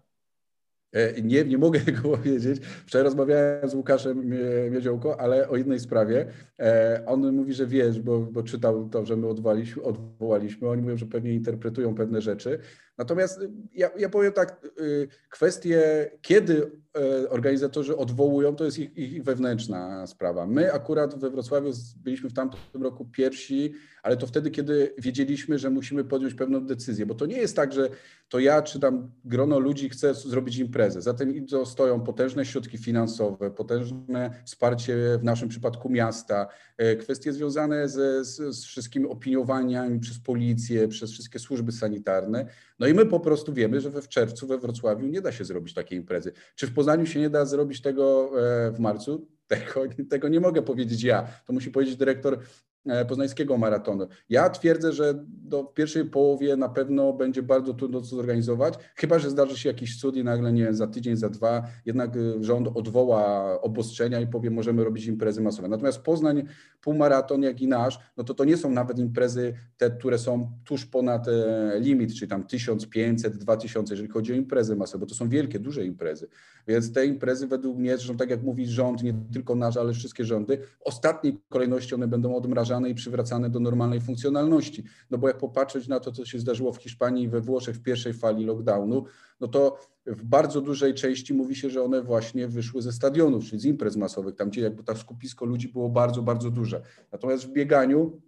E, 0.94 1.22
nie, 1.22 1.46
nie 1.46 1.58
mogę 1.58 1.80
tego 1.92 2.02
powiedzieć. 2.02 2.62
Wczoraj 2.86 3.04
rozmawiałem 3.04 3.70
z 3.70 3.76
Łukaszem 3.76 4.30
Miedziałko, 4.72 5.20
ale 5.20 5.50
o 5.50 5.58
jednej 5.58 5.80
sprawie. 5.80 6.26
E, 6.60 7.04
on 7.06 7.36
mówi, 7.36 7.54
że 7.54 7.68
wiesz, 7.68 8.00
bo, 8.00 8.20
bo 8.20 8.44
czytał 8.44 8.90
to, 8.90 9.06
że 9.06 9.16
my 9.18 9.28
odwołaliśmy, 9.28 9.84
odwołaliśmy. 9.84 10.70
Oni 10.70 10.82
mówią, 10.82 10.98
że 10.98 11.06
pewnie 11.06 11.34
interpretują 11.34 11.96
pewne 11.96 12.22
rzeczy. 12.22 12.60
Natomiast 13.02 13.40
ja, 13.74 13.90
ja 13.98 14.10
powiem 14.10 14.34
tak, 14.34 14.66
y, 14.80 15.08
kwestie, 15.30 15.82
kiedy 16.22 16.72
e, 16.98 17.30
organizatorzy 17.30 17.98
odwołują, 17.98 18.56
to 18.56 18.66
jest 18.66 18.80
ich, 18.80 18.98
ich 18.98 19.24
wewnętrzna 19.24 20.08
sprawa. 20.08 20.48
My 20.48 20.74
akurat 20.74 21.20
we 21.20 21.30
Wrocławiu 21.30 21.72
byliśmy 21.96 22.30
w 22.30 22.34
tamtym 22.34 22.84
roku 22.84 23.06
pierwsi, 23.06 23.74
ale 24.04 24.18
to 24.18 24.28
wtedy, 24.28 24.52
kiedy 24.52 24.94
wiedzieliśmy, 24.98 25.60
że 25.60 25.70
musimy 25.70 26.04
podjąć 26.04 26.34
pewną 26.34 26.66
decyzję, 26.66 27.06
bo 27.06 27.16
to 27.16 27.26
nie 27.26 27.38
jest 27.38 27.56
tak, 27.56 27.74
że 27.74 27.90
to 28.30 28.40
ja 28.40 28.62
czy 28.62 28.80
tam 28.80 29.12
grono 29.26 29.60
ludzi 29.60 29.90
chce 29.90 30.14
zrobić 30.14 30.58
imprezę. 30.58 31.02
Za 31.02 31.14
tym 31.14 31.46
stoją 31.66 32.02
potężne 32.02 32.46
środki 32.46 32.78
finansowe, 32.78 33.52
potężne 33.52 34.42
wsparcie 34.46 34.96
w 35.20 35.24
naszym 35.24 35.50
przypadku 35.50 35.90
miasta, 35.90 36.48
e, 36.78 36.96
kwestie 36.96 37.34
związane 37.34 37.90
ze, 37.90 38.26
z, 38.26 38.56
z 38.56 38.66
wszystkimi 38.66 39.06
opiniowaniami 39.06 40.00
przez 40.00 40.20
policję, 40.20 40.88
przez 40.88 41.12
wszystkie 41.12 41.40
służby 41.40 41.72
sanitarne. 41.72 42.46
No 42.80 42.88
i 42.88 42.91
my 42.94 43.06
po 43.06 43.20
prostu 43.20 43.54
wiemy, 43.54 43.82
że 43.82 43.90
we 43.90 44.02
w 44.02 44.08
czerwcu 44.08 44.48
we 44.48 44.58
Wrocławiu 44.58 45.08
nie 45.08 45.22
da 45.22 45.32
się 45.32 45.46
zrobić 45.46 45.74
takiej 45.74 45.98
imprezy. 45.98 46.32
Czy 46.56 46.68
w 46.68 46.74
Poznaniu 46.74 47.06
się 47.06 47.20
nie 47.20 47.30
da 47.30 47.46
zrobić 47.46 47.82
tego 47.82 48.32
e, 48.68 48.72
w 48.72 48.80
marcu? 48.80 49.28
Tego, 49.52 49.82
tego 50.10 50.28
nie 50.28 50.40
mogę 50.40 50.62
powiedzieć 50.62 51.04
ja. 51.04 51.28
To 51.48 51.54
musi 51.54 51.72
powiedzieć 51.72 51.96
dyrektor 51.96 52.40
E, 52.86 53.06
poznańskiego 53.06 53.58
maratonu. 53.58 54.08
Ja 54.30 54.50
twierdzę, 54.50 54.94
że 54.94 55.14
do 55.28 55.64
pierwszej 55.64 56.06
połowie 56.06 56.58
na 56.58 56.70
pewno 56.70 57.14
będzie 57.14 57.44
bardzo 57.44 57.74
trudno 57.74 58.00
to 58.00 58.06
zorganizować, 58.06 58.74
chyba 58.96 59.20
że 59.20 59.30
zdarzy 59.30 59.58
się 59.58 59.70
jakiś 59.70 60.00
cud 60.00 60.16
i 60.16 60.24
nagle, 60.24 60.54
nie 60.54 60.74
za 60.74 60.88
tydzień, 60.88 61.16
za 61.16 61.30
dwa, 61.30 61.64
jednak 61.86 62.16
e, 62.16 62.44
rząd 62.44 62.68
odwoła 62.76 63.62
obostrzenia 63.62 64.20
i 64.20 64.28
powie, 64.28 64.50
możemy 64.50 64.84
robić 64.84 65.06
imprezy 65.06 65.42
masowe. 65.42 65.68
Natomiast 65.68 66.02
Poznań, 66.02 66.44
półmaraton, 66.82 67.44
jak 67.44 67.62
i 67.62 67.68
nasz, 67.68 68.00
no 68.18 68.24
to 68.24 68.34
to 68.34 68.46
nie 68.46 68.58
są 68.58 68.72
nawet 68.72 69.00
imprezy 69.00 69.54
te, 69.78 69.92
które 69.92 70.18
są 70.18 70.52
tuż 70.66 70.86
ponad 70.86 71.28
e, 71.28 71.80
limit, 71.80 72.14
czyli 72.14 72.30
tam 72.30 72.44
1500, 72.44 73.38
2000, 73.38 73.94
jeżeli 73.94 74.10
chodzi 74.10 74.34
o 74.34 74.36
imprezy 74.36 74.76
masowe, 74.76 75.00
bo 75.00 75.06
to 75.06 75.16
są 75.16 75.30
wielkie, 75.30 75.60
duże 75.60 75.86
imprezy. 75.86 76.28
Więc 76.68 76.94
te 76.94 77.06
imprezy 77.06 77.48
według 77.48 77.78
mnie, 77.78 77.98
zresztą 77.98 78.18
tak 78.18 78.30
jak 78.30 78.44
mówi 78.44 78.68
rząd, 78.68 79.04
nie 79.04 79.14
tylko 79.34 79.56
nasz, 79.56 79.78
ale 79.78 79.94
wszystkie 79.94 80.26
rządy, 80.26 80.58
w 80.58 80.84
ostatniej 80.84 81.38
kolejności 81.50 81.96
one 81.96 82.08
będą 82.08 82.36
odmrażane 82.36 82.90
i 82.90 82.96
przywracane 82.96 83.50
do 83.50 83.60
normalnej 83.60 84.02
funkcjonalności. 84.02 84.84
No 85.12 85.18
bo 85.18 85.28
jak 85.28 85.38
popatrzeć 85.38 85.88
na 85.88 86.00
to, 86.00 86.12
co 86.12 86.26
się 86.26 86.40
zdarzyło 86.40 86.74
w 86.74 86.78
Hiszpanii 86.78 87.24
i 87.24 87.28
we 87.28 87.42
Włoszech 87.42 87.76
w 87.76 87.82
pierwszej 87.82 88.14
fali 88.14 88.46
lockdownu, 88.46 89.06
no 89.42 89.48
to 89.48 89.78
w 90.06 90.24
bardzo 90.24 90.62
dużej 90.62 90.94
części 90.94 91.34
mówi 91.34 91.56
się, 91.56 91.70
że 91.70 91.84
one 91.84 92.02
właśnie 92.02 92.48
wyszły 92.48 92.82
ze 92.82 92.92
stadionów, 92.92 93.46
czyli 93.46 93.62
z 93.62 93.66
imprez 93.66 93.96
masowych, 93.96 94.36
tam 94.36 94.50
gdzie 94.50 94.62
jakby 94.62 94.84
to 94.84 94.96
skupisko 94.96 95.46
ludzi 95.46 95.68
było 95.68 95.90
bardzo, 95.90 96.22
bardzo 96.22 96.52
duże. 96.52 96.82
Natomiast 97.12 97.46
w 97.46 97.52
bieganiu 97.52 98.22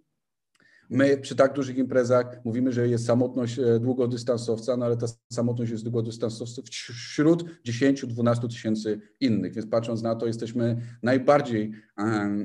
My 0.90 1.16
przy 1.16 1.36
tak 1.36 1.52
dużych 1.52 1.78
imprezach 1.78 2.44
mówimy, 2.44 2.72
że 2.72 2.88
jest 2.88 3.06
samotność 3.06 3.58
e, 3.58 3.80
długodystansowca, 3.80 4.76
no 4.76 4.86
ale 4.86 4.96
ta 4.96 5.06
samotność 5.32 5.72
jest 5.72 5.84
długodystansowców 5.84 6.64
wśród 6.68 7.44
10-12 7.66 8.48
tysięcy 8.48 9.00
innych, 9.20 9.54
więc 9.54 9.66
patrząc 9.66 10.02
na 10.02 10.14
to 10.14 10.26
jesteśmy 10.26 10.76
najbardziej 11.02 11.72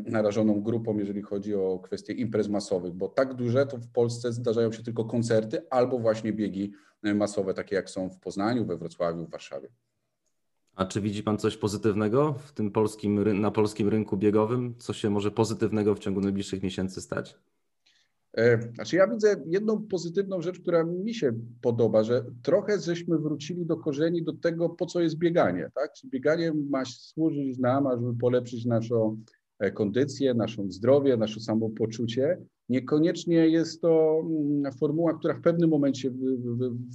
narażoną 0.06 0.62
grupą, 0.62 0.98
jeżeli 0.98 1.22
chodzi 1.22 1.56
o 1.56 1.80
kwestie 1.84 2.14
imprez 2.14 2.48
masowych, 2.48 2.94
bo 2.94 3.08
tak 3.08 3.34
duże 3.34 3.66
to 3.66 3.78
w 3.78 3.88
Polsce 3.88 4.34
zdarzają 4.34 4.72
się 4.72 4.84
tylko 4.84 5.06
koncerty 5.06 5.62
albo 5.70 6.00
właśnie 6.00 6.34
biegi 6.34 6.64
e, 6.64 6.89
masowe, 7.04 7.54
takie 7.54 7.76
jak 7.76 7.90
są 7.90 8.10
w 8.10 8.20
Poznaniu, 8.20 8.66
we 8.66 8.78
Wrocławiu, 8.78 9.26
w 9.26 9.30
Warszawie. 9.30 9.70
A 10.76 10.86
czy 10.86 11.02
widzi 11.02 11.24
Pan 11.24 11.38
coś 11.38 11.58
pozytywnego 11.58 12.34
w 12.34 12.52
tym 12.52 12.72
polskim, 12.72 13.42
na 13.42 13.52
polskim 13.52 13.90
rynku 13.90 14.18
biegowym? 14.18 14.76
Co 14.78 14.94
się 14.94 15.10
może 15.10 15.32
pozytywnego 15.32 15.96
w 15.96 16.00
ciągu 16.00 16.22
najbliższych 16.22 16.64
miesięcy 16.64 17.02
stać? 17.02 17.36
E, 18.38 18.62
znaczy 18.74 18.96
ja 18.96 19.08
widzę 19.08 19.44
jedną 19.46 19.88
pozytywną 19.88 20.42
rzecz, 20.42 20.60
która 20.60 20.84
mi 20.84 21.14
się 21.14 21.34
podoba, 21.62 22.04
że 22.04 22.26
trochę 22.44 22.80
żeśmy 22.80 23.18
wrócili 23.18 23.66
do 23.66 23.78
korzeni, 23.78 24.24
do 24.24 24.34
tego, 24.34 24.70
po 24.70 24.86
co 24.86 25.02
jest 25.02 25.18
bieganie. 25.18 25.70
Tak? 25.76 25.92
Bieganie 26.06 26.54
ma 26.70 26.86
służyć 26.86 27.58
nam, 27.58 27.88
żeby 27.92 28.18
polepszyć 28.18 28.66
naszą 28.66 29.18
e, 29.60 29.72
kondycję, 29.72 30.34
naszą 30.34 30.72
zdrowie, 30.72 31.18
nasze 31.18 31.40
samopoczucie. 31.40 32.38
Niekoniecznie 32.70 33.48
jest 33.48 33.82
to 33.82 34.22
mm, 34.26 34.72
formuła, 34.74 35.14
która 35.14 35.34
w 35.34 35.42
pewnym 35.42 35.70
momencie 35.70 36.12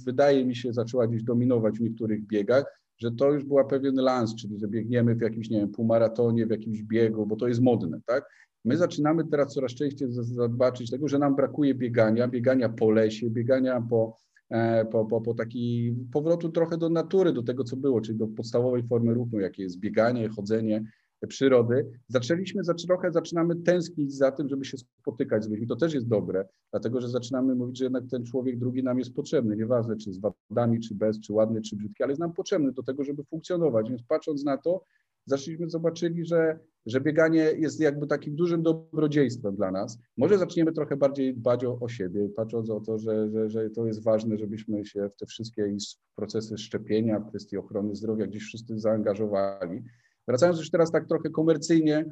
wydaje 0.05 0.45
mi 0.45 0.55
się 0.55 0.73
zaczęła 0.73 1.07
gdzieś 1.07 1.23
dominować 1.23 1.77
w 1.77 1.81
niektórych 1.81 2.27
biegach, 2.27 2.81
że 2.97 3.11
to 3.11 3.31
już 3.31 3.43
była 3.43 3.63
pewien 3.63 3.95
lans, 3.95 4.35
czyli 4.35 4.59
że 4.59 4.67
biegniemy 4.67 5.15
w 5.15 5.21
jakimś, 5.21 5.49
nie 5.49 5.59
wiem, 5.59 5.69
półmaratonie, 5.69 6.45
w 6.47 6.49
jakimś 6.49 6.83
biegu, 6.83 7.25
bo 7.25 7.35
to 7.35 7.47
jest 7.47 7.61
modne, 7.61 7.99
tak? 8.05 8.25
My 8.65 8.77
zaczynamy 8.77 9.27
teraz 9.27 9.53
coraz 9.53 9.71
częściej 9.71 10.07
zobaczyć 10.11 10.91
tego, 10.91 11.07
że 11.07 11.19
nam 11.19 11.35
brakuje 11.35 11.75
biegania, 11.75 12.27
biegania 12.27 12.69
po 12.69 12.91
lesie, 12.91 13.29
biegania 13.29 13.81
po, 13.89 14.17
e, 14.49 14.85
po, 14.85 15.05
po, 15.05 15.21
po 15.21 15.33
taki 15.33 15.95
powrotu 16.13 16.49
trochę 16.49 16.77
do 16.77 16.89
natury, 16.89 17.33
do 17.33 17.43
tego, 17.43 17.63
co 17.63 17.77
było, 17.77 18.01
czyli 18.01 18.17
do 18.17 18.27
podstawowej 18.27 18.83
formy 18.83 19.13
ruchu, 19.13 19.39
jakie 19.39 19.63
jest 19.63 19.79
bieganie, 19.79 20.29
chodzenie, 20.29 20.83
przyrody. 21.27 21.91
Zaczęliśmy, 22.07 22.63
za 22.63 22.73
trochę 22.73 23.11
zaczynamy 23.11 23.55
tęsknić 23.55 24.13
za 24.13 24.31
tym, 24.31 24.49
żeby 24.49 24.65
się 24.65 24.77
spotykać 24.77 25.43
z 25.43 25.49
ludźmi. 25.49 25.67
To 25.67 25.75
też 25.75 25.93
jest 25.93 26.07
dobre, 26.07 26.47
dlatego 26.71 27.01
że 27.01 27.09
zaczynamy 27.09 27.55
mówić, 27.55 27.77
że 27.77 27.83
jednak 27.83 28.03
ten 28.11 28.25
człowiek 28.25 28.59
drugi 28.59 28.83
nam 28.83 28.99
jest 28.99 29.13
potrzebny, 29.13 29.55
nieważne 29.55 29.97
czy 29.97 30.13
z 30.13 30.19
wadami, 30.19 30.79
czy 30.79 30.95
bez, 30.95 31.19
czy 31.19 31.33
ładny, 31.33 31.61
czy 31.61 31.75
brzydki, 31.75 32.03
ale 32.03 32.11
jest 32.11 32.19
nam 32.19 32.33
potrzebny 32.33 32.71
do 32.71 32.83
tego, 32.83 33.03
żeby 33.03 33.23
funkcjonować. 33.23 33.89
Więc 33.89 34.03
patrząc 34.03 34.43
na 34.43 34.57
to, 34.57 34.83
zaczęliśmy 35.25 35.69
zobaczyli, 35.69 36.25
że, 36.25 36.59
że 36.85 37.01
bieganie 37.01 37.51
jest 37.57 37.79
jakby 37.79 38.07
takim 38.07 38.35
dużym 38.35 38.63
dobrodziejstwem 38.63 39.55
dla 39.55 39.71
nas. 39.71 39.99
Może 40.17 40.37
zaczniemy 40.37 40.73
trochę 40.73 40.97
bardziej 40.97 41.35
dbać 41.35 41.65
o, 41.65 41.79
o 41.79 41.89
siebie, 41.89 42.29
patrząc 42.29 42.69
o 42.69 42.79
to, 42.79 42.97
że, 42.97 43.29
że, 43.29 43.49
że 43.49 43.69
to 43.69 43.85
jest 43.85 44.03
ważne, 44.03 44.37
żebyśmy 44.37 44.85
się 44.85 45.09
w 45.09 45.15
te 45.15 45.25
wszystkie 45.25 45.77
procesy 46.15 46.57
szczepienia, 46.57 47.19
w 47.19 47.29
kwestii 47.29 47.57
ochrony 47.57 47.95
zdrowia 47.95 48.27
gdzieś 48.27 48.43
wszyscy 48.43 48.79
zaangażowali. 48.79 49.83
Wracając 50.27 50.59
już 50.59 50.71
teraz 50.71 50.91
tak 50.91 51.07
trochę 51.07 51.29
komercyjnie, 51.29 52.05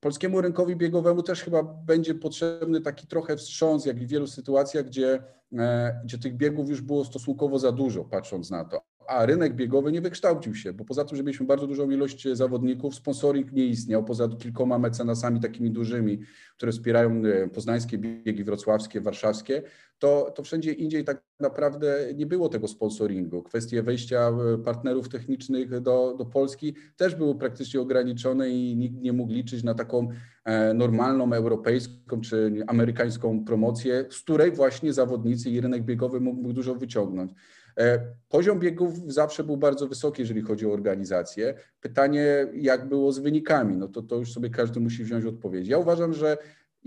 polskiemu 0.00 0.40
rynkowi 0.40 0.76
biegowemu 0.76 1.22
też 1.22 1.42
chyba 1.42 1.62
będzie 1.62 2.14
potrzebny 2.14 2.80
taki 2.80 3.06
trochę 3.06 3.36
wstrząs, 3.36 3.86
jak 3.86 3.98
w 3.98 4.08
wielu 4.08 4.26
sytuacjach, 4.26 4.86
gdzie, 4.86 5.22
e, 5.58 6.00
gdzie 6.04 6.18
tych 6.18 6.36
biegów 6.36 6.68
już 6.68 6.80
było 6.80 7.04
stosunkowo 7.04 7.58
za 7.58 7.72
dużo, 7.72 8.04
patrząc 8.04 8.50
na 8.50 8.64
to 8.64 8.97
a 9.08 9.26
rynek 9.26 9.54
biegowy 9.54 9.92
nie 9.92 10.00
wykształcił 10.00 10.54
się, 10.54 10.72
bo 10.72 10.84
poza 10.84 11.04
tym, 11.04 11.16
że 11.16 11.22
mieliśmy 11.22 11.46
bardzo 11.46 11.66
dużą 11.66 11.90
ilość 11.90 12.28
zawodników, 12.32 12.94
sponsoring 12.94 13.52
nie 13.52 13.66
istniał, 13.66 14.04
poza 14.04 14.28
kilkoma 14.28 14.78
mecenasami 14.78 15.40
takimi 15.40 15.70
dużymi, 15.70 16.18
które 16.56 16.72
wspierają 16.72 17.22
e, 17.24 17.48
poznańskie 17.48 17.98
biegi 17.98 18.44
wrocławskie, 18.44 19.00
warszawskie, 19.00 19.62
to, 19.98 20.32
to 20.34 20.42
wszędzie 20.42 20.72
indziej 20.72 21.04
tak 21.04 21.22
naprawdę 21.40 22.08
nie 22.14 22.26
było 22.26 22.48
tego 22.48 22.68
sponsoringu. 22.68 23.42
Kwestie 23.42 23.82
wejścia 23.82 24.30
e, 24.54 24.58
partnerów 24.58 25.08
technicznych 25.08 25.80
do, 25.80 26.14
do 26.18 26.24
Polski 26.24 26.74
też 26.96 27.14
były 27.14 27.34
praktycznie 27.34 27.80
ograniczone 27.80 28.50
i 28.50 28.76
nikt 28.76 29.00
nie 29.00 29.12
mógł 29.12 29.32
liczyć 29.32 29.64
na 29.64 29.74
taką 29.74 30.08
e, 30.44 30.74
normalną 30.74 31.32
europejską 31.32 32.20
czy 32.20 32.64
amerykańską 32.66 33.44
promocję, 33.44 34.04
z 34.10 34.20
której 34.20 34.52
właśnie 34.52 34.92
zawodnicy 34.92 35.50
i 35.50 35.60
rynek 35.60 35.82
biegowy 35.82 36.20
mógł 36.20 36.52
dużo 36.52 36.74
wyciągnąć. 36.74 37.32
E, 37.78 38.00
poziom 38.28 38.58
biegów 38.58 39.12
zawsze 39.12 39.44
był 39.44 39.56
bardzo 39.56 39.88
wysoki, 39.88 40.22
jeżeli 40.22 40.42
chodzi 40.42 40.66
o 40.66 40.72
organizację. 40.72 41.54
Pytanie, 41.80 42.46
jak 42.54 42.88
było 42.88 43.12
z 43.12 43.18
wynikami, 43.18 43.76
no 43.76 43.88
to, 43.88 44.02
to 44.02 44.16
już 44.16 44.32
sobie 44.32 44.50
każdy 44.50 44.80
musi 44.80 45.04
wziąć 45.04 45.24
odpowiedź. 45.24 45.68
Ja 45.68 45.78
uważam, 45.78 46.12
że 46.12 46.36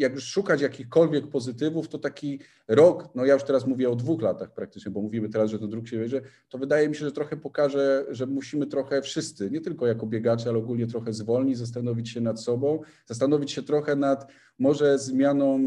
jak 0.01 0.13
już 0.13 0.24
szukać 0.24 0.62
jakichkolwiek 0.62 1.27
pozytywów, 1.27 1.88
to 1.88 1.98
taki 1.98 2.39
rok, 2.67 3.10
no 3.15 3.25
ja 3.25 3.34
już 3.34 3.43
teraz 3.43 3.67
mówię 3.67 3.89
o 3.89 3.96
dwóch 3.96 4.22
latach 4.22 4.53
praktycznie, 4.53 4.91
bo 4.91 5.01
mówimy 5.01 5.29
teraz, 5.29 5.51
że 5.51 5.60
ten 5.60 5.70
druk 5.70 5.88
się 5.88 6.00
wiedzie, 6.00 6.22
to 6.50 6.58
wydaje 6.58 6.89
mi 6.89 6.96
się, 6.96 7.05
że 7.05 7.12
trochę 7.12 7.38
pokaże, 7.38 8.05
że 8.10 8.27
musimy 8.27 8.67
trochę 8.67 9.01
wszyscy, 9.01 9.51
nie 9.51 9.62
tylko 9.62 9.88
jako 9.88 10.08
biegacze, 10.08 10.50
ale 10.50 10.60
ogólnie 10.60 10.88
trochę 10.88 11.13
zwolnić, 11.13 11.58
zastanowić 11.58 12.10
się 12.10 12.22
nad 12.22 12.41
sobą, 12.41 12.79
zastanowić 13.05 13.51
się 13.51 13.63
trochę 13.63 13.96
nad 13.96 14.31
może 14.60 15.00
zmianą 15.00 15.65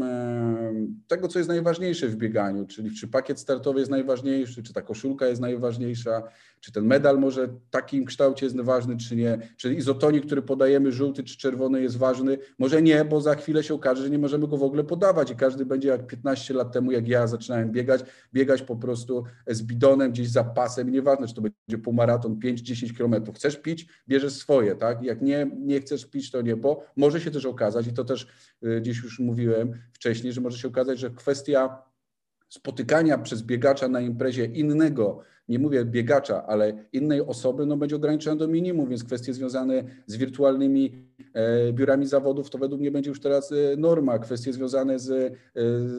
tego, 1.07 1.27
co 1.27 1.39
jest 1.39 1.49
najważniejsze 1.49 2.07
w 2.07 2.15
bieganiu, 2.15 2.65
czyli 2.65 2.95
czy 2.95 3.07
pakiet 3.07 3.39
startowy 3.39 3.79
jest 3.79 3.91
najważniejszy, 3.91 4.63
czy 4.63 4.73
ta 4.73 4.81
koszulka 4.81 5.27
jest 5.27 5.41
najważniejsza, 5.41 6.23
czy 6.65 6.71
ten 6.71 6.85
medal 6.85 7.19
może 7.19 7.47
w 7.47 7.69
takim 7.69 8.05
kształcie 8.05 8.45
jest 8.45 8.61
ważny, 8.61 8.97
czy 8.97 9.15
nie, 9.15 9.37
czy 9.57 9.73
izotonik, 9.73 10.25
który 10.25 10.41
podajemy 10.41 10.91
żółty 10.91 11.23
czy 11.23 11.37
czerwony 11.37 11.81
jest 11.81 11.97
ważny, 11.97 12.37
może 12.59 12.81
nie, 12.81 13.05
bo 13.05 13.21
za 13.21 13.35
chwilę 13.35 13.63
się 13.63 13.73
okaże, 13.73 14.03
że 14.03 14.09
nie 14.09 14.19
możemy 14.19 14.47
go 14.47 14.57
w 14.57 14.63
ogóle 14.63 14.83
podawać 14.83 15.31
i 15.31 15.35
każdy 15.35 15.65
będzie 15.65 15.87
jak 15.87 16.07
15 16.07 16.53
lat 16.53 16.71
temu, 16.71 16.91
jak 16.91 17.07
ja 17.07 17.27
zaczynałem 17.27 17.71
biegać, 17.71 18.01
biegać 18.33 18.61
po 18.61 18.75
prostu 18.75 19.23
z 19.47 19.63
bidonem 19.63 20.11
gdzieś 20.11 20.29
za 20.29 20.43
pasem, 20.43 20.91
nieważne, 20.91 21.27
czy 21.27 21.35
to 21.35 21.41
będzie 21.41 21.83
półmaraton, 21.83 22.39
5-10 22.39 22.95
kilometrów. 22.97 23.35
Chcesz 23.35 23.57
pić, 23.57 23.87
bierzesz 24.07 24.33
swoje, 24.33 24.75
tak? 24.75 25.03
Jak 25.03 25.21
nie, 25.21 25.51
nie 25.59 25.81
chcesz 25.81 26.05
pić, 26.05 26.31
to 26.31 26.41
nie, 26.41 26.55
bo 26.55 26.85
może 26.95 27.21
się 27.21 27.31
też 27.31 27.45
okazać 27.45 27.87
i 27.87 27.93
to 27.93 28.03
też 28.03 28.27
y, 28.63 28.81
gdzieś 28.81 29.03
już 29.03 29.19
mówiłem 29.19 29.73
wcześniej, 29.93 30.33
że 30.33 30.41
może 30.41 30.57
się 30.57 30.67
okazać, 30.67 30.99
że 30.99 31.09
kwestia 31.09 31.83
spotykania 32.49 33.17
przez 33.17 33.43
biegacza 33.43 33.87
na 33.87 34.01
imprezie 34.01 34.45
innego, 34.45 35.21
nie 35.49 35.59
mówię 35.59 35.85
biegacza, 35.85 36.45
ale 36.47 36.73
innej 36.93 37.21
osoby, 37.21 37.65
no 37.65 37.77
będzie 37.77 37.95
ograniczona 37.95 38.35
do 38.35 38.47
minimum, 38.47 38.89
więc 38.89 39.03
kwestie 39.03 39.33
związane 39.33 39.83
z 40.05 40.17
wirtualnymi 40.17 40.91
e, 41.33 41.73
biurami 41.73 42.07
zawodów 42.07 42.49
to 42.49 42.57
według 42.57 42.81
mnie 42.81 42.91
będzie 42.91 43.09
już 43.09 43.19
teraz 43.19 43.51
e, 43.51 43.55
norma. 43.77 44.19
Kwestie 44.19 44.53
związane 44.53 44.99
z, 44.99 45.11
e, 45.11 45.31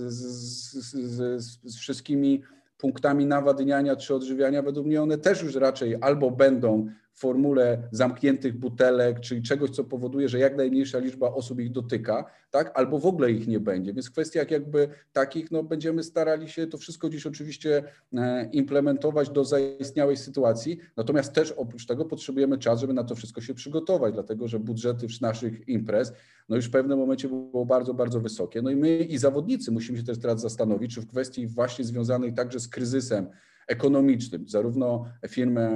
z, 0.07 0.73
z, 0.95 1.43
z 1.65 1.77
wszystkimi 1.77 2.43
punktami 2.79 3.27
nawadniania 3.27 3.97
czy 3.97 4.15
odżywiania, 4.15 4.63
według 4.63 4.87
mnie 4.87 5.03
one 5.03 5.19
też 5.19 5.43
już 5.43 5.55
raczej 5.55 5.97
albo 6.01 6.31
będą 6.31 6.87
formule 7.17 7.89
zamkniętych 7.93 8.59
butelek, 8.59 9.21
czyli 9.21 9.43
czegoś, 9.43 9.71
co 9.71 9.85
powoduje, 9.85 10.29
że 10.29 10.39
jak 10.39 10.57
najmniejsza 10.57 10.99
liczba 10.99 11.29
osób 11.29 11.61
ich 11.61 11.73
dotyka, 11.73 12.25
tak, 12.51 12.73
albo 12.75 12.99
w 12.99 13.07
ogóle 13.07 13.31
ich 13.31 13.49
nie 13.49 13.61
będzie. 13.61 13.93
Więc 13.93 14.09
w 14.09 14.13
kwestiach 14.13 14.51
jakby 14.51 14.89
takich, 15.13 15.51
no 15.51 15.63
będziemy 15.63 16.03
starali 16.03 16.49
się 16.49 16.67
to 16.67 16.79
wszystko 16.79 17.09
dziś 17.09 17.27
oczywiście 17.27 17.83
e, 18.15 18.49
implementować 18.53 19.31
do 19.31 19.45
zaistniałej 19.45 20.17
sytuacji, 20.17 20.79
natomiast 20.97 21.33
też 21.33 21.53
oprócz 21.53 21.87
tego 21.87 22.05
potrzebujemy 22.05 22.59
czas, 22.59 22.81
żeby 22.81 22.93
na 22.93 23.05
to 23.05 23.15
wszystko 23.15 23.41
się 23.41 23.55
przygotować, 23.55 24.15
dlatego 24.15 24.49
że 24.49 24.59
budżety 24.59 25.07
naszych 25.21 25.69
imprez, 25.69 26.13
no 26.49 26.57
już 26.57 26.67
w 26.67 26.71
pewnym 26.71 26.99
momencie 26.99 27.29
było 27.29 27.67
bardzo, 27.67 27.95
bardzo 27.95 28.21
wysokie. 28.21 28.63
No 28.63 28.71
i 28.71 28.77
my 28.77 28.99
i 28.99 29.19
zawodnicy 29.19 29.73
musimy 29.73 29.99
się 29.99 30.05
też 30.05 30.19
teraz 30.19 30.41
zastanowić, 30.41 30.95
czy 30.95 31.01
w 31.01 31.07
kwestii 31.07 31.47
właśnie 31.47 31.85
związanej 31.85 32.35
także 32.35 32.61
z 32.61 32.69
kryzysem, 32.69 33.27
ekonomicznym, 33.67 34.49
zarówno 34.49 35.05
firmy 35.29 35.71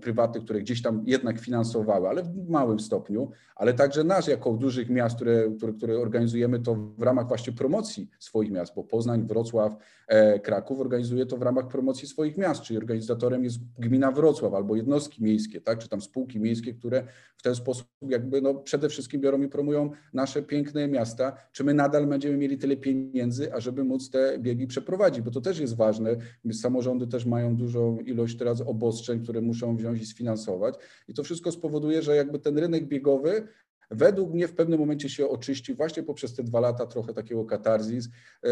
prywatne, 0.00 0.40
które 0.40 0.60
gdzieś 0.60 0.82
tam 0.82 1.02
jednak 1.06 1.38
finansowały, 1.38 2.08
ale 2.08 2.22
w 2.22 2.48
małym 2.48 2.80
stopniu, 2.80 3.30
ale 3.56 3.74
także 3.74 4.04
nas 4.04 4.26
jako 4.26 4.52
dużych 4.52 4.90
miast, 4.90 5.16
które, 5.16 5.50
które, 5.56 5.72
które 5.72 5.98
organizujemy 5.98 6.60
to 6.60 6.74
w 6.74 7.02
ramach 7.02 7.28
właśnie 7.28 7.52
promocji 7.52 8.10
swoich 8.18 8.50
miast, 8.50 8.74
bo 8.74 8.84
Poznań, 8.84 9.26
Wrocław, 9.26 9.76
e, 10.08 10.40
Kraków 10.40 10.80
organizuje 10.80 11.26
to 11.26 11.36
w 11.36 11.42
ramach 11.42 11.68
promocji 11.68 12.08
swoich 12.08 12.38
miast, 12.38 12.62
czyli 12.62 12.78
organizatorem 12.78 13.44
jest 13.44 13.58
gmina 13.78 14.12
Wrocław 14.12 14.54
albo 14.54 14.76
jednostki 14.76 15.24
miejskie, 15.24 15.60
tak, 15.60 15.78
czy 15.78 15.88
tam 15.88 16.00
spółki 16.00 16.40
miejskie, 16.40 16.74
które 16.74 17.04
w 17.36 17.42
ten 17.42 17.54
sposób 17.54 17.86
jakby 18.02 18.42
no 18.42 18.54
przede 18.54 18.88
wszystkim 18.88 19.20
biorą 19.20 19.42
i 19.42 19.48
promują 19.48 19.90
nasze 20.12 20.42
piękne 20.42 20.88
miasta, 20.88 21.36
czy 21.52 21.64
my 21.64 21.74
nadal 21.74 22.06
będziemy 22.06 22.36
mieli 22.36 22.58
tyle 22.58 22.76
pieniędzy, 22.76 23.54
ażeby 23.54 23.84
móc 23.84 24.10
te 24.10 24.38
biegi 24.38 24.66
przeprowadzić, 24.66 25.20
bo 25.24 25.30
to 25.30 25.40
też 25.40 25.58
jest 25.58 25.76
ważne, 25.76 26.16
samorządy 26.52 27.06
też 27.06 27.21
mają 27.26 27.56
dużą 27.56 27.98
ilość 27.98 28.36
teraz 28.36 28.60
obostrzeń, 28.60 29.22
które 29.22 29.40
muszą 29.40 29.76
wziąć 29.76 30.02
i 30.02 30.06
sfinansować. 30.06 30.74
I 31.08 31.14
to 31.14 31.22
wszystko 31.22 31.52
spowoduje, 31.52 32.02
że 32.02 32.16
jakby 32.16 32.38
ten 32.38 32.58
rynek 32.58 32.88
biegowy 32.88 33.48
według 33.92 34.34
mnie 34.34 34.48
w 34.48 34.54
pewnym 34.54 34.80
momencie 34.80 35.08
się 35.08 35.28
oczyści 35.28 35.74
właśnie 35.74 36.02
poprzez 36.02 36.34
te 36.34 36.42
dwa 36.42 36.60
lata 36.60 36.86
trochę 36.86 37.14
takiego 37.14 37.44
katarzis 37.44 38.08
e, 38.42 38.48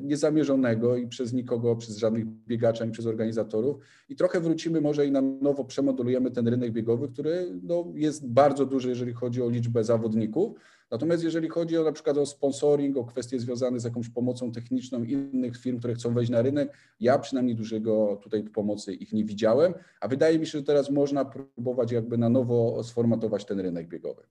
niezamierzonego 0.00 0.96
i 0.96 1.08
przez 1.08 1.32
nikogo, 1.32 1.76
przez 1.76 1.96
żadnych 1.96 2.24
biegaczy 2.26 2.82
ani 2.82 2.92
przez 2.92 3.06
organizatorów. 3.06 3.76
I 4.08 4.16
trochę 4.16 4.40
wrócimy 4.40 4.80
może 4.80 5.06
i 5.06 5.10
na 5.10 5.20
nowo 5.20 5.64
przemodelujemy 5.64 6.30
ten 6.30 6.48
rynek 6.48 6.72
biegowy, 6.72 7.08
który 7.08 7.60
no, 7.62 7.92
jest 7.94 8.28
bardzo 8.28 8.66
duży, 8.66 8.88
jeżeli 8.88 9.12
chodzi 9.12 9.42
o 9.42 9.48
liczbę 9.48 9.84
zawodników, 9.84 10.52
Natomiast 10.90 11.24
jeżeli 11.24 11.48
chodzi 11.48 11.78
o 11.78 11.84
na 11.84 11.92
przykład 11.92 12.18
o 12.18 12.26
sponsoring, 12.26 12.96
o 12.96 13.04
kwestie 13.04 13.40
związane 13.40 13.80
z 13.80 13.84
jakąś 13.84 14.08
pomocą 14.08 14.52
techniczną 14.52 15.02
innych 15.04 15.56
firm, 15.56 15.78
które 15.78 15.94
chcą 15.94 16.14
wejść 16.14 16.30
na 16.30 16.42
rynek, 16.42 16.72
ja 17.00 17.18
przynajmniej 17.18 17.56
dużego 17.56 18.20
tutaj 18.22 18.44
pomocy 18.44 18.94
ich 18.94 19.12
nie 19.12 19.24
widziałem, 19.24 19.74
a 20.00 20.08
wydaje 20.08 20.38
mi 20.38 20.46
się, 20.46 20.58
że 20.58 20.64
teraz 20.64 20.90
można 20.90 21.24
próbować 21.24 21.92
jakby 21.92 22.18
na 22.18 22.28
nowo 22.28 22.84
sformatować 22.84 23.44
ten 23.44 23.60
rynek 23.60 23.88
biegowy. 23.88 24.22